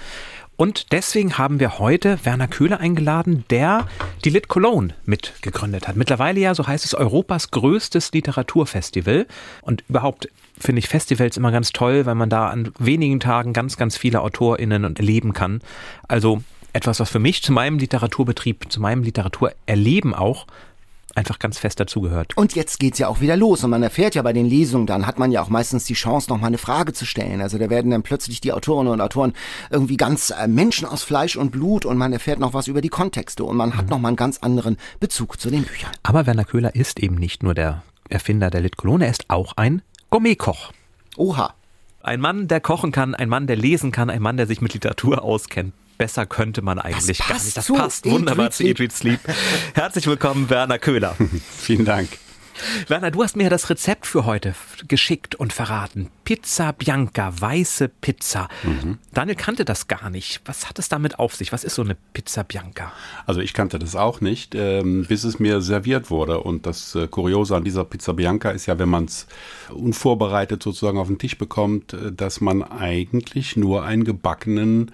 [0.62, 3.88] Und deswegen haben wir heute Werner Köhler eingeladen, der
[4.24, 5.96] die Lit Cologne mitgegründet hat.
[5.96, 9.26] Mittlerweile ja, so heißt es, Europas größtes Literaturfestival.
[9.62, 13.76] Und überhaupt finde ich Festivals immer ganz toll, weil man da an wenigen Tagen ganz,
[13.76, 15.62] ganz viele AutorInnen und erleben kann.
[16.06, 20.46] Also etwas, was für mich zu meinem Literaturbetrieb, zu meinem Literaturerleben auch
[21.14, 22.36] einfach ganz fest dazugehört.
[22.36, 25.06] Und jetzt geht's ja auch wieder los und man erfährt ja bei den Lesungen, dann
[25.06, 27.40] hat man ja auch meistens die Chance, noch mal eine Frage zu stellen.
[27.40, 29.32] Also da werden dann plötzlich die Autorinnen und Autoren
[29.70, 32.88] irgendwie ganz äh, Menschen aus Fleisch und Blut und man erfährt noch was über die
[32.88, 35.90] Kontexte und man hat noch mal einen ganz anderen Bezug zu den Büchern.
[36.02, 39.56] Aber Werner Köhler ist eben nicht nur der Erfinder der Lit Cologne, er ist auch
[39.56, 40.72] ein Gourmetkoch.
[41.16, 41.54] Oha.
[42.02, 44.74] Ein Mann, der kochen kann, ein Mann, der lesen kann, ein Mann, der sich mit
[44.74, 45.72] Literatur auskennt.
[45.98, 47.56] Besser könnte man eigentlich gar nicht.
[47.56, 49.20] Das passt wunderbar zu Eat, Read, Sleep.
[49.74, 51.16] Herzlich willkommen, Werner Köhler.
[51.58, 52.08] Vielen Dank.
[52.88, 54.54] Werner, du hast mir das Rezept für heute
[54.86, 56.10] geschickt und verraten.
[56.24, 58.48] Pizza Bianca, weiße Pizza.
[59.12, 60.40] Daniel kannte das gar nicht.
[60.44, 61.52] Was hat es damit auf sich?
[61.52, 62.92] Was ist so eine Pizza Bianca?
[63.26, 66.40] Also ich kannte das auch nicht, ähm, bis es mir serviert wurde.
[66.40, 69.26] Und das äh, Kuriose an dieser Pizza Bianca ist ja, wenn man es
[69.70, 74.92] unvorbereitet sozusagen auf den Tisch bekommt, äh, dass man eigentlich nur einen gebackenen,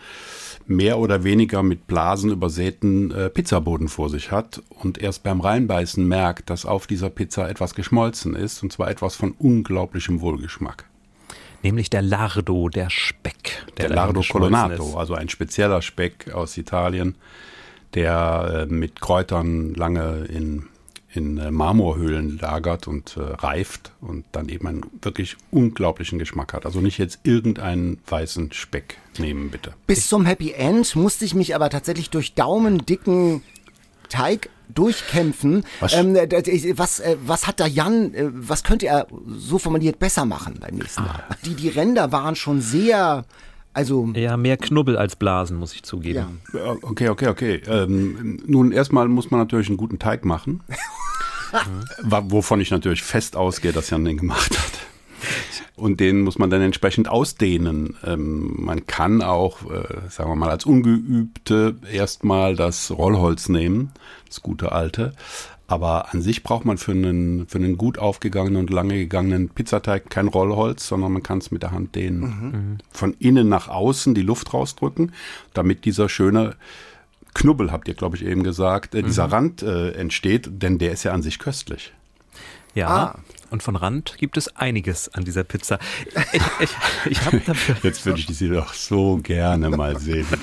[0.68, 6.06] mehr oder weniger mit Blasen übersäten äh, Pizzaboden vor sich hat und erst beim Reinbeißen
[6.06, 10.84] merkt, dass auf dieser Pizza etwas geschmolzen ist, und zwar etwas von unglaublichem Wohlgeschmack.
[11.62, 13.66] Nämlich der Lardo, der Speck.
[13.78, 14.94] Der darin Lardo Colonato, ist.
[14.94, 17.16] also ein spezieller Speck aus Italien,
[17.94, 20.66] der äh, mit Kräutern lange in,
[21.18, 26.64] in äh, Marmorhöhlen lagert und äh, reift und dann eben einen wirklich unglaublichen Geschmack hat.
[26.64, 29.74] Also nicht jetzt irgendeinen weißen Speck nehmen, bitte.
[29.86, 33.42] Bis zum Happy End musste ich mich aber tatsächlich durch daumendicken
[34.08, 35.64] Teig durchkämpfen.
[35.80, 35.94] Was?
[35.94, 36.28] Ähm, äh,
[36.76, 40.76] was, äh, was hat da Jan, äh, was könnte er so formuliert besser machen beim
[40.76, 41.24] nächsten Mal?
[41.44, 43.24] Die, die Ränder waren schon sehr,
[43.72, 46.40] also Ja, mehr Knubbel als Blasen, muss ich zugeben.
[46.52, 46.76] ja.
[46.82, 47.62] Okay, okay, okay.
[47.66, 50.62] Ähm, nun, erstmal muss man natürlich einen guten Teig machen.
[52.02, 54.72] Wovon ich natürlich fest ausgehe, dass Jan den gemacht hat.
[55.76, 57.96] Und den muss man dann entsprechend ausdehnen.
[58.04, 63.92] Ähm, man kann auch, äh, sagen wir mal, als Ungeübte erstmal das Rollholz nehmen,
[64.26, 65.12] das gute alte.
[65.68, 70.08] Aber an sich braucht man für einen, für einen gut aufgegangenen und lange gegangenen Pizzateig
[70.08, 72.78] kein Rollholz, sondern man kann es mit der Hand dehnen.
[72.90, 75.12] Von innen nach außen die Luft rausdrücken,
[75.52, 76.56] damit dieser schöne
[77.34, 81.04] Knubbel, habt ihr, glaube ich, eben gesagt, äh, dieser Rand äh, entsteht, denn der ist
[81.04, 81.92] ja an sich köstlich.
[82.74, 82.88] Ja.
[82.88, 83.18] Ah.
[83.50, 85.78] Und von Rand gibt es einiges an dieser Pizza.
[86.32, 86.70] Ich, ich,
[87.10, 90.26] ich habe dafür, Jetzt würde ich die doch so gerne mal sehen.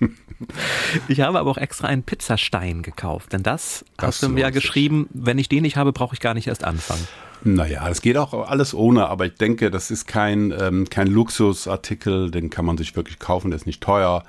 [1.08, 4.50] Ich habe aber auch extra einen Pizzastein gekauft, denn das Das hast du mir ja
[4.50, 5.08] geschrieben.
[5.12, 7.06] Wenn ich den nicht habe, brauche ich gar nicht erst anfangen.
[7.44, 12.30] Naja, das geht auch alles ohne, aber ich denke, das ist kein, ähm, kein Luxusartikel,
[12.30, 14.24] den kann man sich wirklich kaufen, der ist nicht teuer.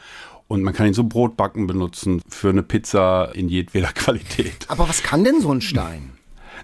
[0.47, 4.65] Und man kann ihn zum Brotbacken benutzen, für eine Pizza in jedweder Qualität.
[4.67, 6.11] Aber was kann denn so ein Stein?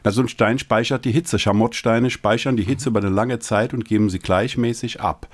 [0.03, 1.39] Na, so ein Stein speichert die Hitze.
[1.39, 5.27] Schamottsteine speichern die Hitze über eine lange Zeit und geben sie gleichmäßig ab.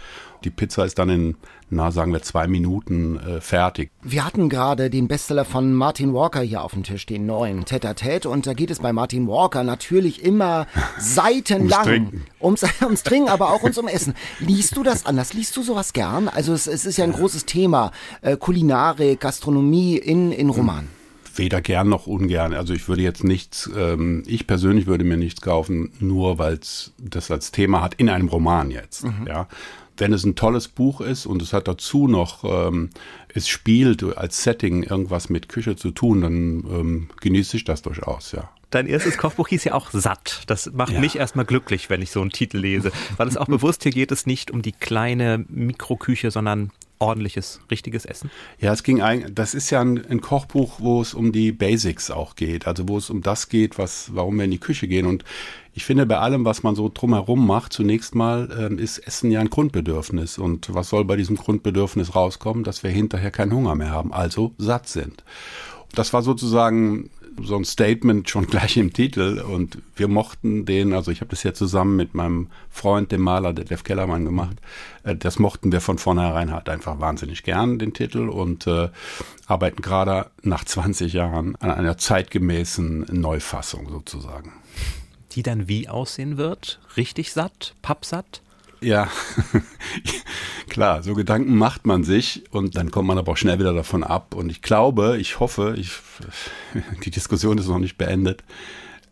[0.43, 1.36] Die Pizza ist dann in,
[1.69, 3.91] na, sagen wir, zwei Minuten äh, fertig.
[4.02, 7.93] Wir hatten gerade den Bestseller von Martin Walker hier auf dem Tisch, den neuen Tete
[7.93, 8.30] Tete.
[8.30, 10.65] Und da geht es bei Martin Walker natürlich immer
[10.97, 12.25] seitenlang Trinken.
[12.41, 14.13] ums, ums Trinken, aber auch ums um Essen.
[14.39, 15.34] Liest du das anders?
[15.34, 16.30] Liest du sowas gern?
[16.30, 17.91] Also es, es ist ja ein großes Thema.
[18.21, 20.88] Äh, Kulinarik, Gastronomie in, in Roman.
[21.36, 22.54] Weder gern noch ungern.
[22.54, 26.93] Also ich würde jetzt nichts, ähm, ich persönlich würde mir nichts kaufen, nur weil es
[26.97, 29.06] das als Thema hat, in einem Roman jetzt.
[29.25, 29.47] Ja.
[29.99, 32.89] Wenn es ein tolles Buch ist und es hat dazu noch, ähm,
[33.33, 36.33] es spielt als Setting irgendwas mit Küche zu tun, dann
[36.71, 38.49] ähm, genieße ich das durchaus, ja.
[38.71, 40.43] Dein erstes Kochbuch hieß ja auch Satt.
[40.45, 40.99] Das macht Ja.
[40.99, 42.91] mich erstmal glücklich, wenn ich so einen Titel lese.
[43.17, 48.05] Weil es auch bewusst, hier geht es nicht um die kleine Mikroküche, sondern ordentliches, richtiges
[48.05, 48.29] Essen.
[48.59, 52.12] Ja, es ging eigentlich, das ist ja ein, ein Kochbuch, wo es um die Basics
[52.12, 55.05] auch geht, also wo es um das geht, was, warum wir in die Küche gehen.
[55.05, 55.23] Und
[55.73, 59.39] ich finde, bei allem, was man so drumherum macht, zunächst mal ähm, ist Essen ja
[59.39, 60.38] ein Grundbedürfnis.
[60.38, 64.51] Und was soll bei diesem Grundbedürfnis rauskommen, dass wir hinterher keinen Hunger mehr haben, also
[64.57, 65.23] satt sind.
[65.93, 67.09] Das war sozusagen
[67.43, 71.43] so ein Statement schon gleich im Titel und wir mochten den, also ich habe das
[71.43, 74.58] ja zusammen mit meinem Freund, dem Maler Detlef Kellermann gemacht,
[75.04, 78.89] Äh, das mochten wir von vornherein halt einfach wahnsinnig gern, den Titel und äh,
[79.47, 84.54] arbeiten gerade nach 20 Jahren an einer zeitgemäßen Neufassung sozusagen.
[85.34, 86.80] Die dann wie aussehen wird?
[86.97, 87.75] Richtig satt?
[87.82, 88.41] Pappsatt?
[88.81, 89.09] Ja,
[90.69, 94.03] klar, so Gedanken macht man sich und dann kommt man aber auch schnell wieder davon
[94.03, 94.35] ab.
[94.35, 95.91] Und ich glaube, ich hoffe, ich,
[97.03, 98.43] die Diskussion ist noch nicht beendet.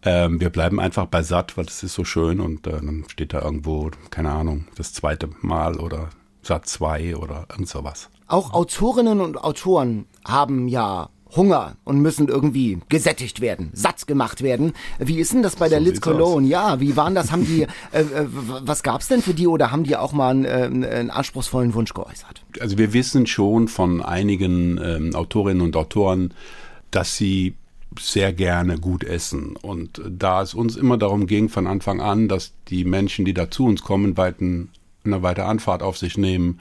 [0.03, 3.33] Ähm, wir bleiben einfach bei satt, weil es ist so schön und äh, dann steht
[3.33, 6.09] da irgendwo, keine Ahnung, das zweite Mal oder
[6.41, 8.09] satt zwei oder irgend sowas.
[8.27, 14.73] Auch Autorinnen und Autoren haben ja Hunger und müssen irgendwie gesättigt werden, satt gemacht werden.
[14.99, 16.47] Wie ist denn das bei der So sieht's Cologne?
[16.47, 17.31] Ja, wie waren das?
[17.31, 20.45] Haben die, äh, äh, was gab's denn für die oder haben die auch mal einen,
[20.83, 22.43] äh, einen anspruchsvollen Wunsch geäußert?
[22.59, 26.33] Also wir wissen schon von einigen ähm, Autorinnen und Autoren,
[26.91, 27.55] dass sie
[27.99, 29.55] sehr gerne gut essen.
[29.55, 33.49] Und da es uns immer darum ging von Anfang an, dass die Menschen, die da
[33.49, 34.69] zu uns kommen, weiten,
[35.03, 36.59] eine weite Anfahrt auf sich nehmen,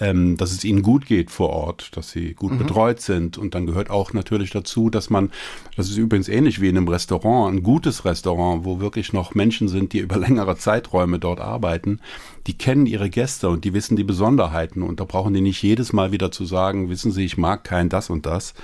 [0.00, 3.38] ähm, dass es ihnen gut geht vor Ort, dass sie gut betreut sind.
[3.38, 5.30] Und dann gehört auch natürlich dazu, dass man,
[5.76, 9.68] das ist übrigens ähnlich wie in einem Restaurant, ein gutes Restaurant, wo wirklich noch Menschen
[9.68, 12.00] sind, die über längere Zeiträume dort arbeiten,
[12.46, 14.82] die kennen ihre Gäste und die wissen die Besonderheiten.
[14.82, 17.88] Und da brauchen die nicht jedes Mal wieder zu sagen, wissen Sie, ich mag kein
[17.88, 18.54] das und das,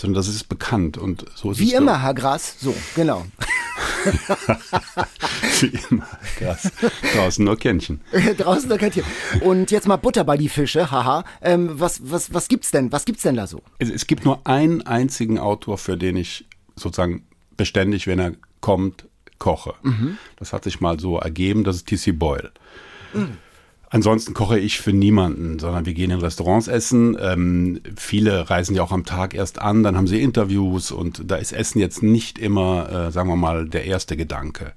[0.00, 0.96] sondern das ist bekannt.
[0.96, 2.56] Und so ist Wie es immer, Herr Gras.
[2.58, 3.26] So, genau.
[5.60, 6.06] Wie immer.
[6.38, 6.72] Krass.
[7.14, 8.00] Draußen nur Kännchen.
[8.38, 9.04] Draußen kennt ihr.
[9.42, 11.24] Und jetzt mal Butter bei die Fische, haha.
[11.42, 12.90] Ähm, was, was, was gibt's denn?
[12.92, 13.60] Was gibt's denn da so?
[13.78, 17.26] Es, es gibt nur einen einzigen Autor, für den ich sozusagen
[17.58, 18.32] beständig, wenn er
[18.62, 19.04] kommt,
[19.38, 19.74] koche.
[20.36, 22.12] Das hat sich mal so ergeben, das ist T.C.
[22.12, 22.52] Boyle.
[23.92, 27.16] Ansonsten koche ich für niemanden, sondern wir gehen in Restaurants essen.
[27.20, 31.36] Ähm, viele reisen ja auch am Tag erst an, dann haben sie Interviews und da
[31.36, 34.72] ist Essen jetzt nicht immer, äh, sagen wir mal, der erste Gedanke.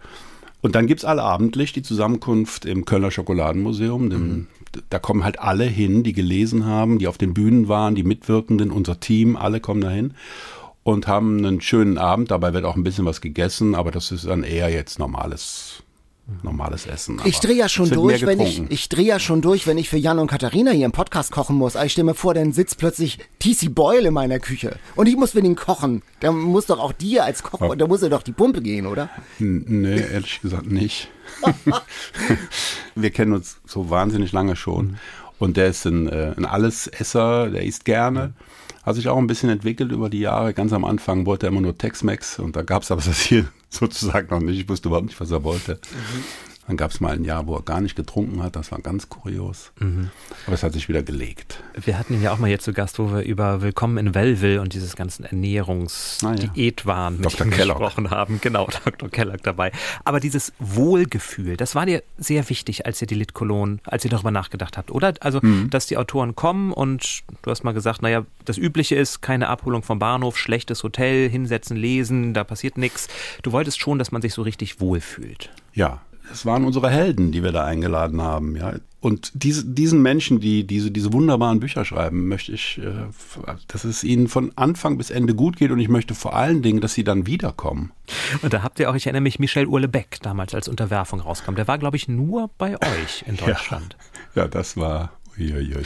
[0.62, 4.10] Und dann gibt's allabendlich die Zusammenkunft im Kölner Schokoladenmuseum.
[4.10, 4.48] Dem,
[4.90, 8.72] Da kommen halt alle hin, die gelesen haben, die auf den Bühnen waren, die Mitwirkenden,
[8.72, 10.14] unser Team, alle kommen dahin
[10.82, 12.32] und haben einen schönen Abend.
[12.32, 15.83] Dabei wird auch ein bisschen was gegessen, aber das ist dann eher jetzt normales,
[16.42, 17.20] normales Essen.
[17.26, 19.98] Ich drehe ja schon durch, wenn ich, ich drehe ja schon durch, wenn ich für
[19.98, 21.76] Jan und Katharina hier im Podcast kochen muss.
[21.76, 24.78] Ich stelle mir vor, dann sitzt plötzlich TC Boyle in meiner Küche.
[24.96, 26.02] Und ich muss für den kochen.
[26.22, 29.10] Da muss doch auch dir als Koch, da muss ja doch die Pumpe gehen, oder?
[29.40, 31.10] N- Nee, ehrlich gesagt nicht.
[32.96, 34.98] Wir kennen uns so wahnsinnig lange schon.
[35.40, 38.34] Und der ist ein, äh, ein Allesesser, der isst gerne.
[38.84, 40.54] Hat sich auch ein bisschen entwickelt über die Jahre.
[40.54, 43.46] Ganz am Anfang wollte er immer nur Tex-Mex und da gab es aber das hier
[43.74, 44.60] sozusagen noch nicht.
[44.60, 45.80] Ich wusste überhaupt nicht, was er wollte.
[46.68, 48.56] Dann gab es mal ein Jahr, wo er gar nicht getrunken hat.
[48.56, 49.74] Das war ganz kurios.
[50.48, 51.62] Aber es hat sich wieder gelegt.
[51.84, 54.62] Wir hatten ihn ja auch mal hier zu Gast, wo wir über Willkommen in Wellville
[54.62, 55.32] und dieses ganzen Ah, ja.
[55.34, 57.80] Ernährungs-Diätwahn ihm Kellogg.
[57.80, 58.40] gesprochen haben.
[58.42, 59.10] Genau, Dr.
[59.10, 59.72] Kellogg dabei.
[60.06, 64.32] Aber dieses Wohlgefühl, das war dir sehr wichtig, als ihr die Litkolon, als ihr darüber
[64.32, 65.14] nachgedacht habt, oder?
[65.20, 65.70] Also, Mhm.
[65.70, 69.84] dass die Autoren kommen und du hast mal gesagt, naja, das Übliche ist keine Abholung
[69.84, 73.10] vom Bahnhof, schlechtes Hotel, hinsetzen, lesen, da passiert nichts.
[73.42, 75.50] Du wolltest schon, dass man sich so richtig wohlfühlt.
[75.74, 76.02] Ja,
[76.32, 78.56] es waren unsere Helden, die wir da eingeladen haben.
[78.56, 78.74] Ja.
[79.00, 82.92] Und diese, diesen Menschen, die diese, diese wunderbaren Bücher schreiben, möchte ich, äh,
[83.68, 86.80] dass es ihnen von Anfang bis Ende gut geht und ich möchte vor allen Dingen,
[86.80, 87.92] dass sie dann wiederkommen.
[88.42, 91.56] Und da habt ihr auch, ich erinnere mich, Michel Urlebeck damals als Unterwerfung rauskam.
[91.56, 93.98] Der war, glaube ich, nur bei euch in Deutschland.
[94.36, 95.84] Ja, das war, uiuiui.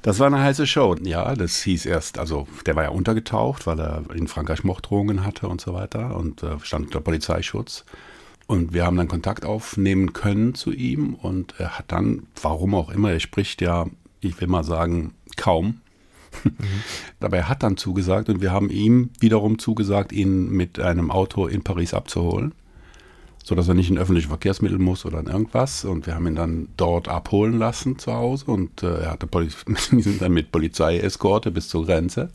[0.00, 0.94] Das war eine heiße Show.
[1.02, 5.48] Ja, das hieß erst, also der war ja untergetaucht, weil er in Frankreich Morddrohungen hatte
[5.48, 7.84] und so weiter und äh, stand unter Polizeischutz.
[8.46, 12.90] Und wir haben dann Kontakt aufnehmen können zu ihm und er hat dann, warum auch
[12.90, 13.86] immer, er spricht ja,
[14.20, 15.80] ich will mal sagen, kaum.
[17.20, 21.46] Aber er hat dann zugesagt und wir haben ihm wiederum zugesagt, ihn mit einem Auto
[21.46, 22.52] in Paris abzuholen,
[23.42, 25.84] sodass er nicht in öffentliche Verkehrsmittel muss oder in irgendwas.
[25.84, 29.48] Und wir haben ihn dann dort abholen lassen zu Hause und äh, er hatte Poli
[29.66, 32.30] wir sind dann mit Polizeieskorte bis zur Grenze.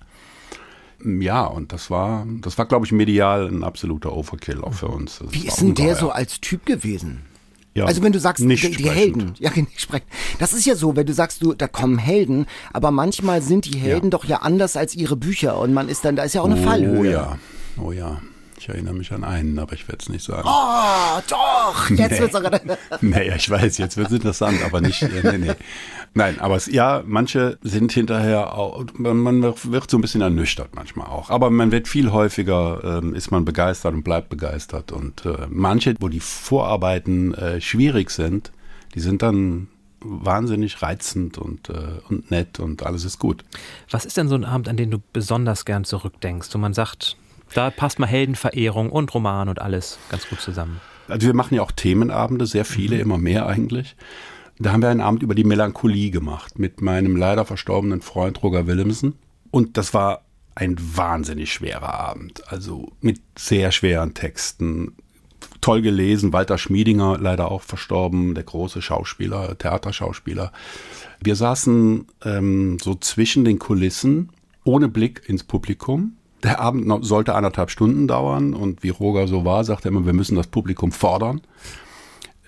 [1.03, 5.19] Ja, und das war, das war, glaube ich, medial ein absoluter Overkill auch für uns.
[5.19, 7.21] Das Wie ist denn der so als Typ gewesen?
[7.73, 8.95] Ja, Also wenn du sagst, nicht die, sprechend.
[8.95, 10.05] Helden, ja, nicht sprechen.
[10.39, 13.77] Das ist ja so, wenn du sagst, du, da kommen Helden, aber manchmal sind die
[13.77, 14.09] Helden Ja.
[14.09, 16.59] doch ja anders als ihre Bücher und man ist dann, da ist ja auch eine
[16.59, 17.11] Oh Fallhöhe.
[17.11, 17.37] ja,
[17.81, 18.21] oh ja.
[18.61, 20.47] Ich erinnere mich an einen, aber ich werde es nicht sagen.
[20.47, 22.19] Oh, doch, jetzt Nee.
[22.19, 25.01] wird's auch, Naja, ich weiß, jetzt wird es interessant, aber nicht.
[25.01, 25.53] Äh, nee, nee.
[26.13, 31.07] Nein, aber es, ja, manche sind hinterher auch, man, wird so ein bisschen ernüchtert manchmal
[31.07, 31.31] auch.
[31.31, 34.91] Aber man wird viel häufiger, ähm, ist man begeistert und bleibt begeistert.
[34.91, 38.51] Und äh, manche, wo die Vorarbeiten äh, schwierig sind,
[38.93, 39.69] die sind dann
[40.01, 41.73] wahnsinnig reizend und, äh,
[42.09, 43.43] und nett und alles ist gut.
[43.89, 47.17] Was ist denn so ein Abend, an den du besonders gern zurückdenkst, wo man sagt,
[47.53, 50.81] da passt mal Heldenverehrung und Roman und alles ganz gut zusammen?
[51.07, 53.95] Also wir machen ja auch Themenabende, sehr viele, immer mehr eigentlich.
[54.59, 58.67] Da haben wir einen Abend über die Melancholie gemacht mit meinem leider verstorbenen Freund Roger
[58.67, 59.15] Willemsen.
[59.49, 60.21] Und das war
[60.55, 62.43] ein wahnsinnig schwerer Abend.
[62.51, 64.93] Also mit sehr schweren Texten.
[65.61, 70.51] Toll gelesen, Walter Schmiedinger, leider auch verstorben, der große Schauspieler, Theaterschauspieler.
[71.23, 74.29] Wir saßen ähm, so zwischen den Kulissen,
[74.63, 76.17] ohne Blick ins Publikum.
[76.43, 80.13] Der Abend sollte anderthalb Stunden dauern und wie Roger so war, sagte er immer, wir
[80.13, 81.41] müssen das Publikum fordern.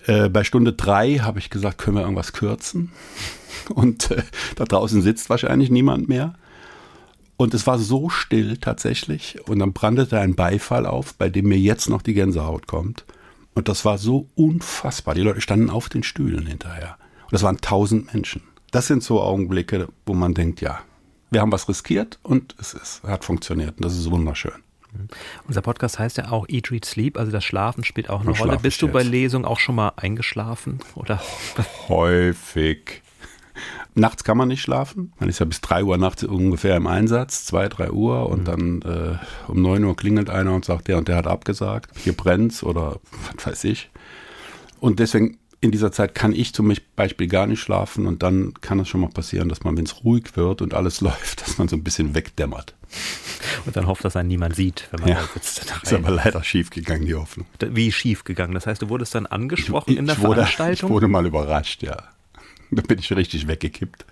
[0.05, 2.91] Äh, bei Stunde drei habe ich gesagt, können wir irgendwas kürzen?
[3.73, 4.23] Und äh,
[4.55, 6.33] da draußen sitzt wahrscheinlich niemand mehr.
[7.37, 9.39] Und es war so still tatsächlich.
[9.47, 13.05] Und dann brandete ein Beifall auf, bei dem mir jetzt noch die Gänsehaut kommt.
[13.53, 15.15] Und das war so unfassbar.
[15.15, 16.97] Die Leute standen auf den Stühlen hinterher.
[17.23, 18.41] Und das waren tausend Menschen.
[18.71, 20.79] Das sind so Augenblicke, wo man denkt, ja,
[21.33, 23.77] wir haben was riskiert und es ist, hat funktioniert.
[23.77, 24.53] Und das ist wunderschön.
[25.47, 28.39] Unser Podcast heißt ja auch Eat, Read, Sleep, also das Schlafen spielt auch eine Und
[28.39, 28.59] Rolle.
[28.59, 29.09] Bist du bei jetzt.
[29.11, 30.79] Lesung auch schon mal eingeschlafen?
[30.95, 31.19] Oder
[31.87, 33.01] Häufig.
[33.95, 35.13] Nachts kann man nicht schlafen.
[35.19, 38.81] Man ist ja bis 3 Uhr nachts ungefähr im Einsatz, 2, 3 Uhr und dann
[38.81, 41.91] äh, um 9 Uhr klingelt einer und sagt, der und der hat abgesagt.
[41.97, 42.99] Hier brennt's oder
[43.35, 43.91] was weiß ich.
[44.79, 48.79] Und deswegen in dieser Zeit kann ich zum Beispiel gar nicht schlafen und dann kann
[48.81, 51.69] es schon mal passieren, dass man, wenn es ruhig wird und alles läuft, dass man
[51.69, 52.75] so ein bisschen wegdämmert.
[53.65, 55.15] Und dann hofft, dass einen niemand sieht, wenn man Ja.
[55.15, 55.69] da sitzt.
[55.69, 57.47] Da Ist aber leider schief gegangen, die Hoffnung.
[57.61, 58.53] Wie schief gegangen?
[58.53, 60.89] Das heißt, du wurdest dann angesprochen ich, in der ich wurde, Veranstaltung?
[60.89, 61.95] Ich wurde mal überrascht, ja.
[62.71, 64.05] Da bin ich richtig weggekippt.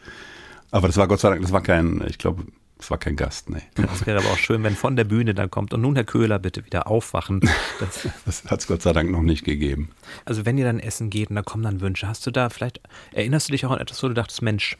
[0.71, 2.45] Aber das war Gott sei Dank, das war kein, ich glaube,
[2.81, 3.61] das war kein Gast, nee.
[3.75, 6.39] Das wäre aber auch schön, wenn von der Bühne dann kommt und nun Herr Köhler
[6.39, 7.39] bitte wieder aufwachen.
[7.79, 9.89] Das, Das hat es Gott sei Dank noch nicht gegeben.
[10.25, 12.81] also wenn ihr dann essen geht und da kommen dann Wünsche, hast du da vielleicht,
[13.13, 14.77] erinnerst du dich auch an etwas, wo du dachtest, Mensch,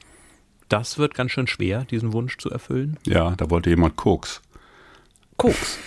[0.68, 2.98] das wird ganz schön schwer, diesen Wunsch zu erfüllen?
[3.06, 4.42] Ja, da wollte jemand Koks.
[5.38, 5.78] Koks.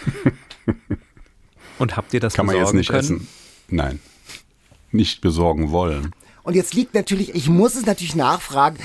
[1.79, 3.01] und habt ihr das Kann man jetzt nicht können?
[3.01, 3.29] essen.
[3.69, 3.99] Nein.
[4.93, 6.12] Nicht besorgen wollen.
[6.45, 8.76] Und jetzt liegt natürlich, ich muss es natürlich nachfragen.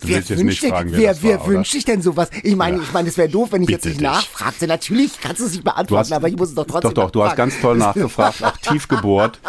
[0.00, 2.30] wer jetzt wünscht nicht denn- fragen, wer wer, war, wünscht sich denn sowas?
[2.44, 2.82] Ich meine, Ja.
[2.84, 4.06] ich meine, es wäre doof, wenn ich jetzt Bitte nicht dich.
[4.08, 4.66] nachfragte.
[4.68, 7.10] Natürlich kannst du es nicht beantworten, hast, aber ich muss es doch trotzdem Doch, doch,
[7.10, 9.40] du hast ganz toll nachgefragt, auch tief gebohrt.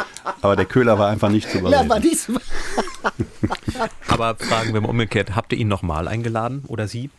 [0.41, 2.01] Aber der Köhler war einfach nicht zu überreden.
[2.01, 2.33] nicht so.
[4.07, 7.09] Aber fragen wir mal umgekehrt, habt ihr ihn nochmal eingeladen oder sie?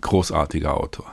[0.00, 1.12] Großartiger Autor.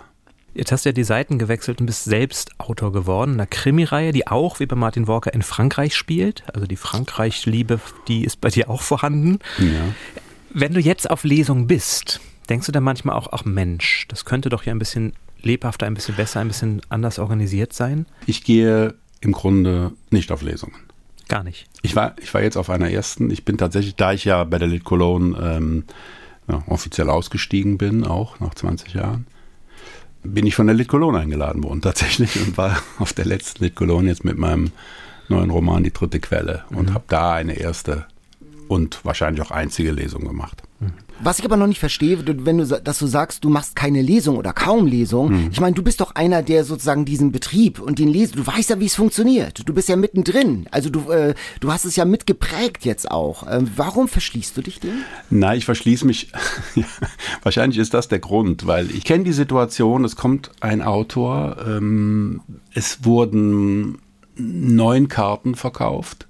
[0.57, 4.25] Jetzt hast du ja die Seiten gewechselt und bist selbst Autor geworden, einer Krimireihe, die
[4.25, 6.43] auch, wie bei Martin Walker, in Frankreich spielt.
[6.51, 9.37] Also die Frankreich-Liebe, die ist bei dir auch vorhanden.
[9.59, 9.93] Ja.
[10.51, 14.49] Wenn du jetzt auf Lesung bist, denkst du dann manchmal auch, ach Mensch, das könnte
[14.49, 18.07] doch ja ein bisschen lebhafter, ein bisschen besser, ein bisschen anders organisiert sein?
[18.25, 20.75] Ich gehe im Grunde nicht auf Lesungen.
[21.27, 21.67] Gar nicht.
[21.83, 23.29] Ich war, ich war jetzt auf einer ersten.
[23.29, 25.83] Ich bin tatsächlich, da ich ja bei der Lit Cologne ähm,
[26.47, 29.27] ja, offiziell ausgestiegen bin, auch nach 20 Jahren,
[30.23, 33.75] bin ich von der Lit Cologne eingeladen worden tatsächlich und war auf der letzten Lit
[33.75, 34.71] Cologne jetzt mit meinem
[35.29, 38.05] neuen Roman Die dritte Quelle und habe da eine erste
[38.67, 40.63] und wahrscheinlich auch einzige Lesung gemacht.
[41.19, 44.37] Was ich aber noch nicht verstehe, wenn du, dass du sagst, du machst keine Lesung
[44.37, 45.29] oder kaum Lesung.
[45.29, 45.49] Hm.
[45.51, 48.69] Ich meine, du bist doch einer, der sozusagen diesen Betrieb und den Lesen, du weißt
[48.69, 49.67] ja, wie es funktioniert.
[49.67, 50.67] Du bist ja mittendrin.
[50.69, 53.45] Also du, äh, du hast es ja mitgeprägt jetzt auch.
[53.49, 54.93] Ähm, warum verschließt du dich dem?
[55.31, 56.31] Nein, ich verschließe mich.
[57.41, 62.41] Wahrscheinlich ist das der Grund, weil ich kenne die Situation, es kommt ein Autor, ähm,
[62.73, 63.97] es wurden
[64.35, 66.26] neun Karten verkauft.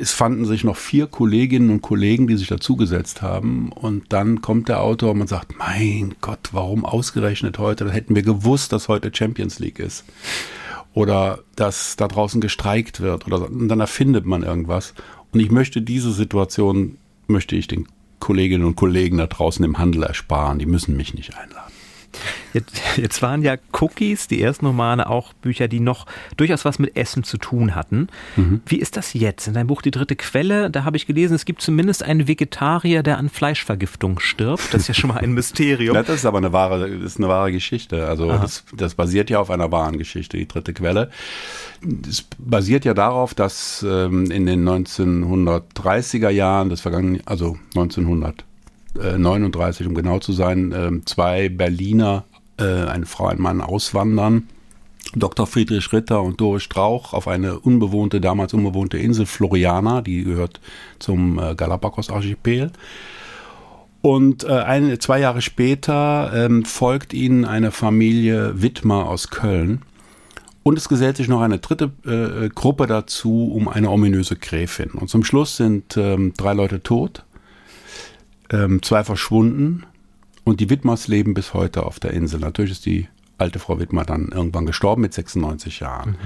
[0.00, 3.70] Es fanden sich noch vier Kolleginnen und Kollegen, die sich dazugesetzt haben.
[3.72, 7.84] Und dann kommt der Autor und man sagt, mein Gott, warum ausgerechnet heute?
[7.84, 10.04] Da hätten wir gewusst, dass heute Champions League ist.
[10.92, 13.26] Oder dass da draußen gestreikt wird.
[13.26, 14.94] Oder, und dann erfindet man irgendwas.
[15.32, 17.86] Und ich möchte diese Situation, möchte ich den
[18.20, 20.58] Kolleginnen und Kollegen da draußen im Handel ersparen.
[20.58, 21.73] Die müssen mich nicht einladen.
[22.52, 26.06] Jetzt, jetzt waren ja Cookies, die ersten Romane, auch Bücher, die noch
[26.36, 28.08] durchaus was mit Essen zu tun hatten.
[28.66, 29.48] Wie ist das jetzt?
[29.48, 33.02] In deinem Buch Die dritte Quelle, da habe ich gelesen, es gibt zumindest einen Vegetarier,
[33.02, 34.72] der an Fleischvergiftung stirbt.
[34.72, 35.94] Das ist ja schon mal ein Mysterium.
[35.94, 38.06] Ja, das ist aber eine wahre, ist eine wahre Geschichte.
[38.06, 41.10] Also das, das basiert ja auf einer wahren Geschichte, die dritte Quelle.
[41.82, 47.58] Das basiert ja darauf, dass ähm, in den 1930er Jahren des vergangenen, also
[48.98, 52.24] 1939, um genau zu sein, ähm, zwei Berliner,
[52.58, 54.48] äh, eine Frau, ein Mann auswandern.
[55.14, 55.46] Dr.
[55.46, 60.60] Friedrich Ritter und Doris Strauch auf eine unbewohnte, damals unbewohnte Insel Floriana, die gehört
[60.98, 62.72] zum äh, Galapagos-Archipel.
[64.02, 69.82] Und äh, ein, zwei Jahre später ähm, folgt ihnen eine Familie Wittmer aus Köln.
[70.62, 74.90] Und es gesellt sich noch eine dritte äh, Gruppe dazu um eine ominöse Gräfin.
[74.90, 77.24] Und zum Schluss sind ähm, drei Leute tot,
[78.54, 79.84] ähm, zwei verschwunden
[80.44, 82.40] und die Wittmers leben bis heute auf der Insel.
[82.40, 86.16] Natürlich ist die alte Frau Wittmer dann irgendwann gestorben mit 96 Jahren.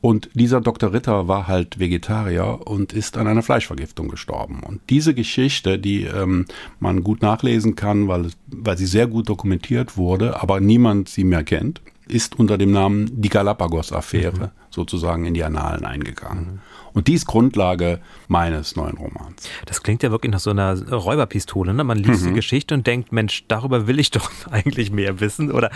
[0.00, 0.92] Und dieser Dr.
[0.94, 4.62] Ritter war halt Vegetarier und ist an einer Fleischvergiftung gestorben.
[4.62, 6.46] Und diese Geschichte, die ähm,
[6.80, 11.44] man gut nachlesen kann, weil, weil sie sehr gut dokumentiert wurde, aber niemand sie mehr
[11.44, 16.60] kennt, ist unter dem Namen die Galapagos-Affäre sozusagen in die Annalen eingegangen.
[16.94, 19.48] Und die ist Grundlage meines neuen Romans.
[19.66, 21.74] Das klingt ja wirklich nach so einer Räuberpistole.
[21.74, 21.82] Ne?
[21.84, 25.50] Man liest die Geschichte und denkt, Mensch, darüber will ich doch eigentlich mehr wissen.
[25.50, 25.70] Oder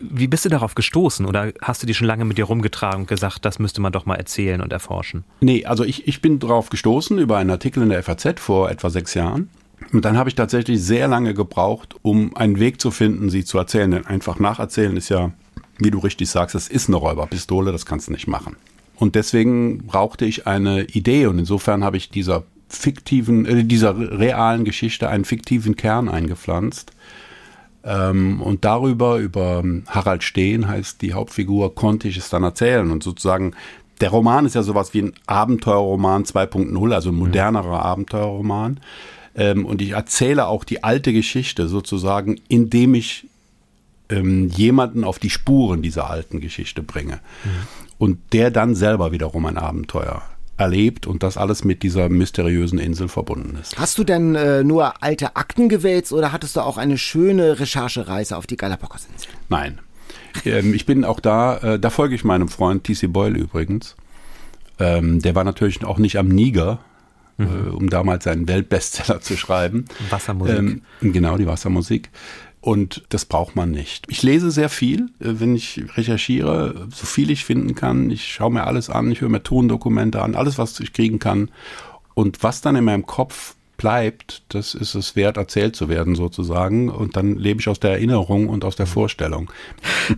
[0.00, 1.24] wie- bist du darauf gestoßen?
[1.26, 4.06] Oder hast du die schon lange mit dir rumgetragen und gesagt, das müsste man doch
[4.06, 5.24] mal erzählen und erforschen?
[5.40, 8.90] Nee, also ich, ich bin drauf gestoßen über einen Artikel in der FAZ vor etwa
[8.90, 9.48] sechs Jahren.
[9.92, 13.56] Und dann habe ich tatsächlich sehr lange gebraucht, um einen Weg zu finden, sie zu
[13.58, 13.90] erzählen.
[13.90, 15.32] Denn einfach nacherzählen ist ja,
[15.78, 18.56] wie du richtig sagst, das ist eine Räuberpistole, das kannst du nicht machen.
[19.00, 24.64] Und deswegen brauchte ich eine Idee und insofern habe ich dieser fiktiven, äh, dieser realen
[24.64, 26.92] Geschichte einen fiktiven Kern eingepflanzt.
[27.82, 32.90] Ähm, und darüber, über Harald Steen heißt die Hauptfigur, konnte ich es dann erzählen.
[32.90, 33.54] Und sozusagen,
[34.02, 38.80] der Roman ist ja sowas wie ein Abenteuerroman 2.0, also ein modernerer Abenteuerroman.
[39.34, 43.26] Ähm, und ich erzähle auch die alte Geschichte sozusagen, indem ich
[44.10, 47.20] ähm, jemanden auf die Spuren dieser alten Geschichte bringe.
[48.00, 50.22] Und der dann selber wiederum ein Abenteuer
[50.56, 53.78] erlebt und das alles mit dieser mysteriösen Insel verbunden ist.
[53.78, 58.38] Hast du denn äh, nur alte Akten gewälzt oder hattest du auch eine schöne Recherchereise
[58.38, 59.28] auf die Galapagos-Insel?
[59.50, 59.80] Nein.
[60.46, 63.06] Ähm, ich bin auch da, äh, da folge ich meinem Freund T.C.
[63.06, 63.96] Boyle übrigens.
[64.78, 66.78] Ähm, der war natürlich auch nicht am Niger,
[67.38, 69.84] äh, um damals seinen Weltbestseller zu schreiben.
[70.08, 70.58] Wassermusik.
[70.58, 72.10] Ähm, genau, die Wassermusik.
[72.60, 74.04] Und das braucht man nicht.
[74.08, 78.10] Ich lese sehr viel, äh, wenn ich recherchiere, so viel ich finden kann.
[78.10, 81.50] Ich schaue mir alles an, ich höre mir Tondokumente an, alles, was ich kriegen kann.
[82.14, 86.90] Und was dann in meinem Kopf bleibt, das ist es wert, erzählt zu werden sozusagen.
[86.90, 89.50] Und dann lebe ich aus der Erinnerung und aus der Vorstellung.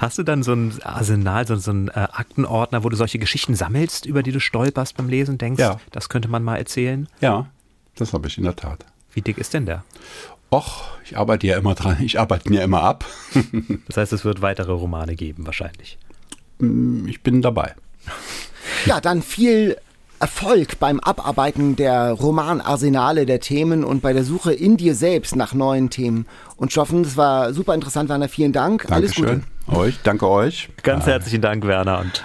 [0.01, 3.55] Hast du dann so ein Arsenal, so, so einen äh, Aktenordner, wo du solche Geschichten
[3.55, 5.79] sammelst, über die du stolperst beim Lesen, denkst, Ja.
[5.93, 7.07] das könnte man mal erzählen?
[7.21, 7.47] Ja,
[7.95, 8.85] das habe ich in der Tat.
[9.15, 9.85] Wie dick ist denn der?
[10.53, 13.05] Och, ich arbeite ja immer dran, ich arbeite mir immer ab.
[13.89, 15.99] Das heißt, es wird weitere Romane geben, wahrscheinlich.
[17.07, 17.75] Ich bin dabei.
[18.87, 19.77] Ja, dann viel
[20.19, 25.53] Erfolg beim Abarbeiten der Romanarsenale der Themen und bei der Suche in dir selbst nach
[25.53, 26.27] neuen Themen
[26.57, 27.03] und Stoffen.
[27.03, 28.29] Das war super interessant, Werner.
[28.29, 28.91] Vielen Dank.
[28.91, 29.27] Alles Gute.
[29.27, 29.77] Dankeschön.
[29.77, 30.69] Euch, danke euch.
[30.83, 32.01] Ganz herzlichen Dank, Werner.
[32.01, 32.25] Und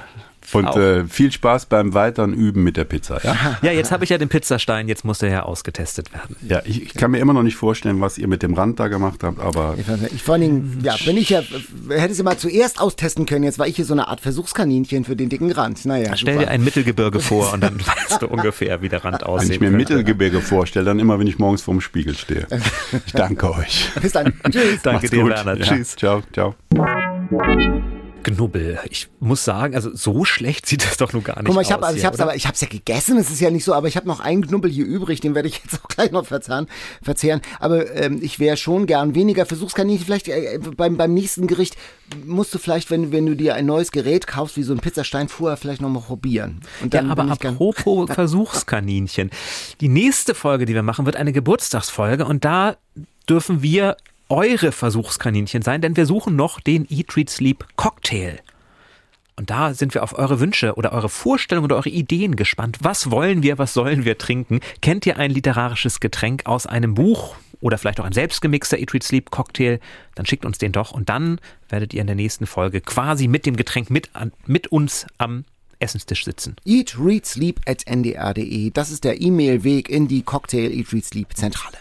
[0.53, 3.19] Und äh, viel Spaß beim weiteren Üben mit der Pizza.
[3.23, 6.35] Ja, ja, jetzt habe ich ja den Pizzastein, jetzt muss der ja ausgetestet werden.
[6.47, 8.87] ja ich, ich kann mir immer noch nicht vorstellen, was ihr mit dem Rand da
[8.87, 9.75] gemacht habt, aber
[10.13, 11.41] Ich, vor allen Dingen, ja, wenn ich ja,
[11.89, 15.15] hätte sie mal zuerst austesten können, jetzt war ich hier so eine Art Versuchskaninchen für
[15.15, 15.85] den dicken Rand.
[15.85, 16.45] Naja, Stell super.
[16.45, 19.51] dir ein Mittelgebirge vor und dann weißt du ungefähr, wie der Rand wenn aussieht.
[19.51, 22.47] ich mir Mittelgebirge vorstelle, dann immer, wenn ich morgens vorm Spiegel stehe.
[23.05, 23.89] Ich danke euch.
[24.01, 24.33] Bis dann.
[24.49, 24.81] Tschüss.
[24.81, 25.31] Danke Macht's dir, gut.
[25.31, 25.57] Werner.
[25.57, 25.95] Ja, Tschüss.
[25.95, 26.55] Ciao, ciao.
[28.23, 28.79] Knubbel.
[28.89, 31.67] Ich muss sagen, also so schlecht sieht das doch nur gar nicht Guck mal, ich
[31.67, 31.73] aus.
[31.73, 33.73] habe also ich hier, hab's aber ich hab's ja gegessen, es ist ja nicht so,
[33.73, 36.25] aber ich habe noch einen Knubbel hier übrig, den werde ich jetzt auch gleich noch
[36.25, 36.67] verzehren,
[37.01, 41.77] verzehren, aber ähm, ich wäre schon gern weniger Versuchskaninchen, vielleicht äh, beim beim nächsten Gericht
[42.25, 45.29] musst du vielleicht, wenn wenn du dir ein neues Gerät kaufst, wie so ein Pizzastein
[45.29, 46.61] vorher vielleicht noch mal probieren.
[46.81, 49.29] Und Ja, dann aber ich gern- apropos Versuchskaninchen.
[49.81, 52.75] Die nächste Folge, die wir machen, wird eine Geburtstagsfolge und da
[53.29, 53.97] dürfen wir
[54.29, 58.39] eure Versuchskaninchen sein, denn wir suchen noch den Eat, Treat, Sleep Cocktail.
[59.35, 62.79] Und da sind wir auf eure Wünsche oder eure Vorstellungen oder eure Ideen gespannt.
[62.81, 64.61] Was wollen wir, was sollen wir trinken?
[64.81, 69.03] Kennt ihr ein literarisches Getränk aus einem Buch oder vielleicht auch ein selbstgemixter Eat, Treat,
[69.03, 69.79] Sleep Cocktail?
[70.15, 73.45] Dann schickt uns den doch und dann werdet ihr in der nächsten Folge quasi mit
[73.45, 75.45] dem Getränk mit, an, mit uns am
[75.77, 76.55] Essenstisch sitzen.
[76.65, 78.71] Eat, read, sleep at ndr.de.
[78.71, 81.77] Das ist der E-Mail-Weg in die Cocktail Eat, read, sleep Zentrale.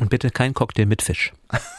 [0.00, 1.32] Und bitte kein Cocktail mit Fisch.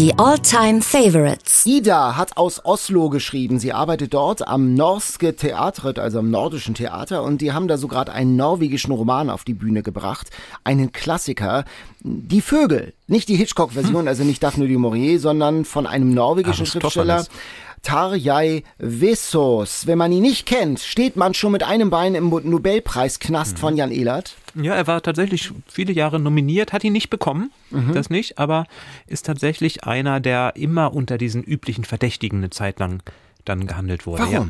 [0.00, 1.66] Die All-Time Favorites.
[1.66, 3.58] Ida hat aus Oslo geschrieben.
[3.58, 7.86] Sie arbeitet dort am Norske Theatret, also am nordischen Theater, und die haben da so
[7.86, 10.30] gerade einen norwegischen Roman auf die Bühne gebracht.
[10.64, 11.64] Einen Klassiker.
[12.02, 12.94] Die Vögel.
[13.08, 17.14] Nicht die Hitchcock-Version, also nicht Daphne du Maurier, sondern von einem norwegischen Schriftsteller.
[17.14, 17.40] Aristophanes.
[17.82, 19.86] Tarjei Vessos.
[19.86, 23.90] Wenn man ihn nicht kennt, steht man schon mit einem Bein im Nobelpreisknast von Jan
[23.90, 24.34] Ehlert.
[24.54, 27.52] Ja, er war tatsächlich viele Jahre nominiert, hat ihn nicht bekommen,
[27.92, 28.66] das nicht, aber
[29.06, 33.02] ist tatsächlich einer, der immer unter diesen üblichen Verdächtigen eine Zeit lang
[33.44, 34.22] dann gehandelt wurde.
[34.22, 34.32] Warum?
[34.32, 34.46] Ja.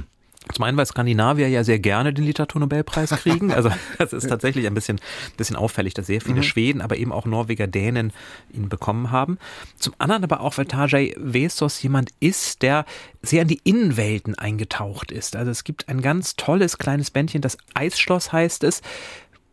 [0.55, 3.53] Zum einen, weil Skandinavier ja sehr gerne den Literaturnobelpreis kriegen.
[3.61, 4.99] Also das ist tatsächlich ein bisschen,
[5.37, 8.13] bisschen auffällig, dass sehr viele Schweden, aber eben auch Norweger, Dänen
[8.53, 9.39] ihn bekommen haben.
[9.77, 12.87] Zum anderen aber auch, weil Tajay Vesos jemand ist, der
[13.23, 15.37] sehr in die Innenwelten eingetaucht ist.
[15.37, 18.81] Also es gibt ein ganz tolles kleines Bändchen, das Eisschloss heißt es,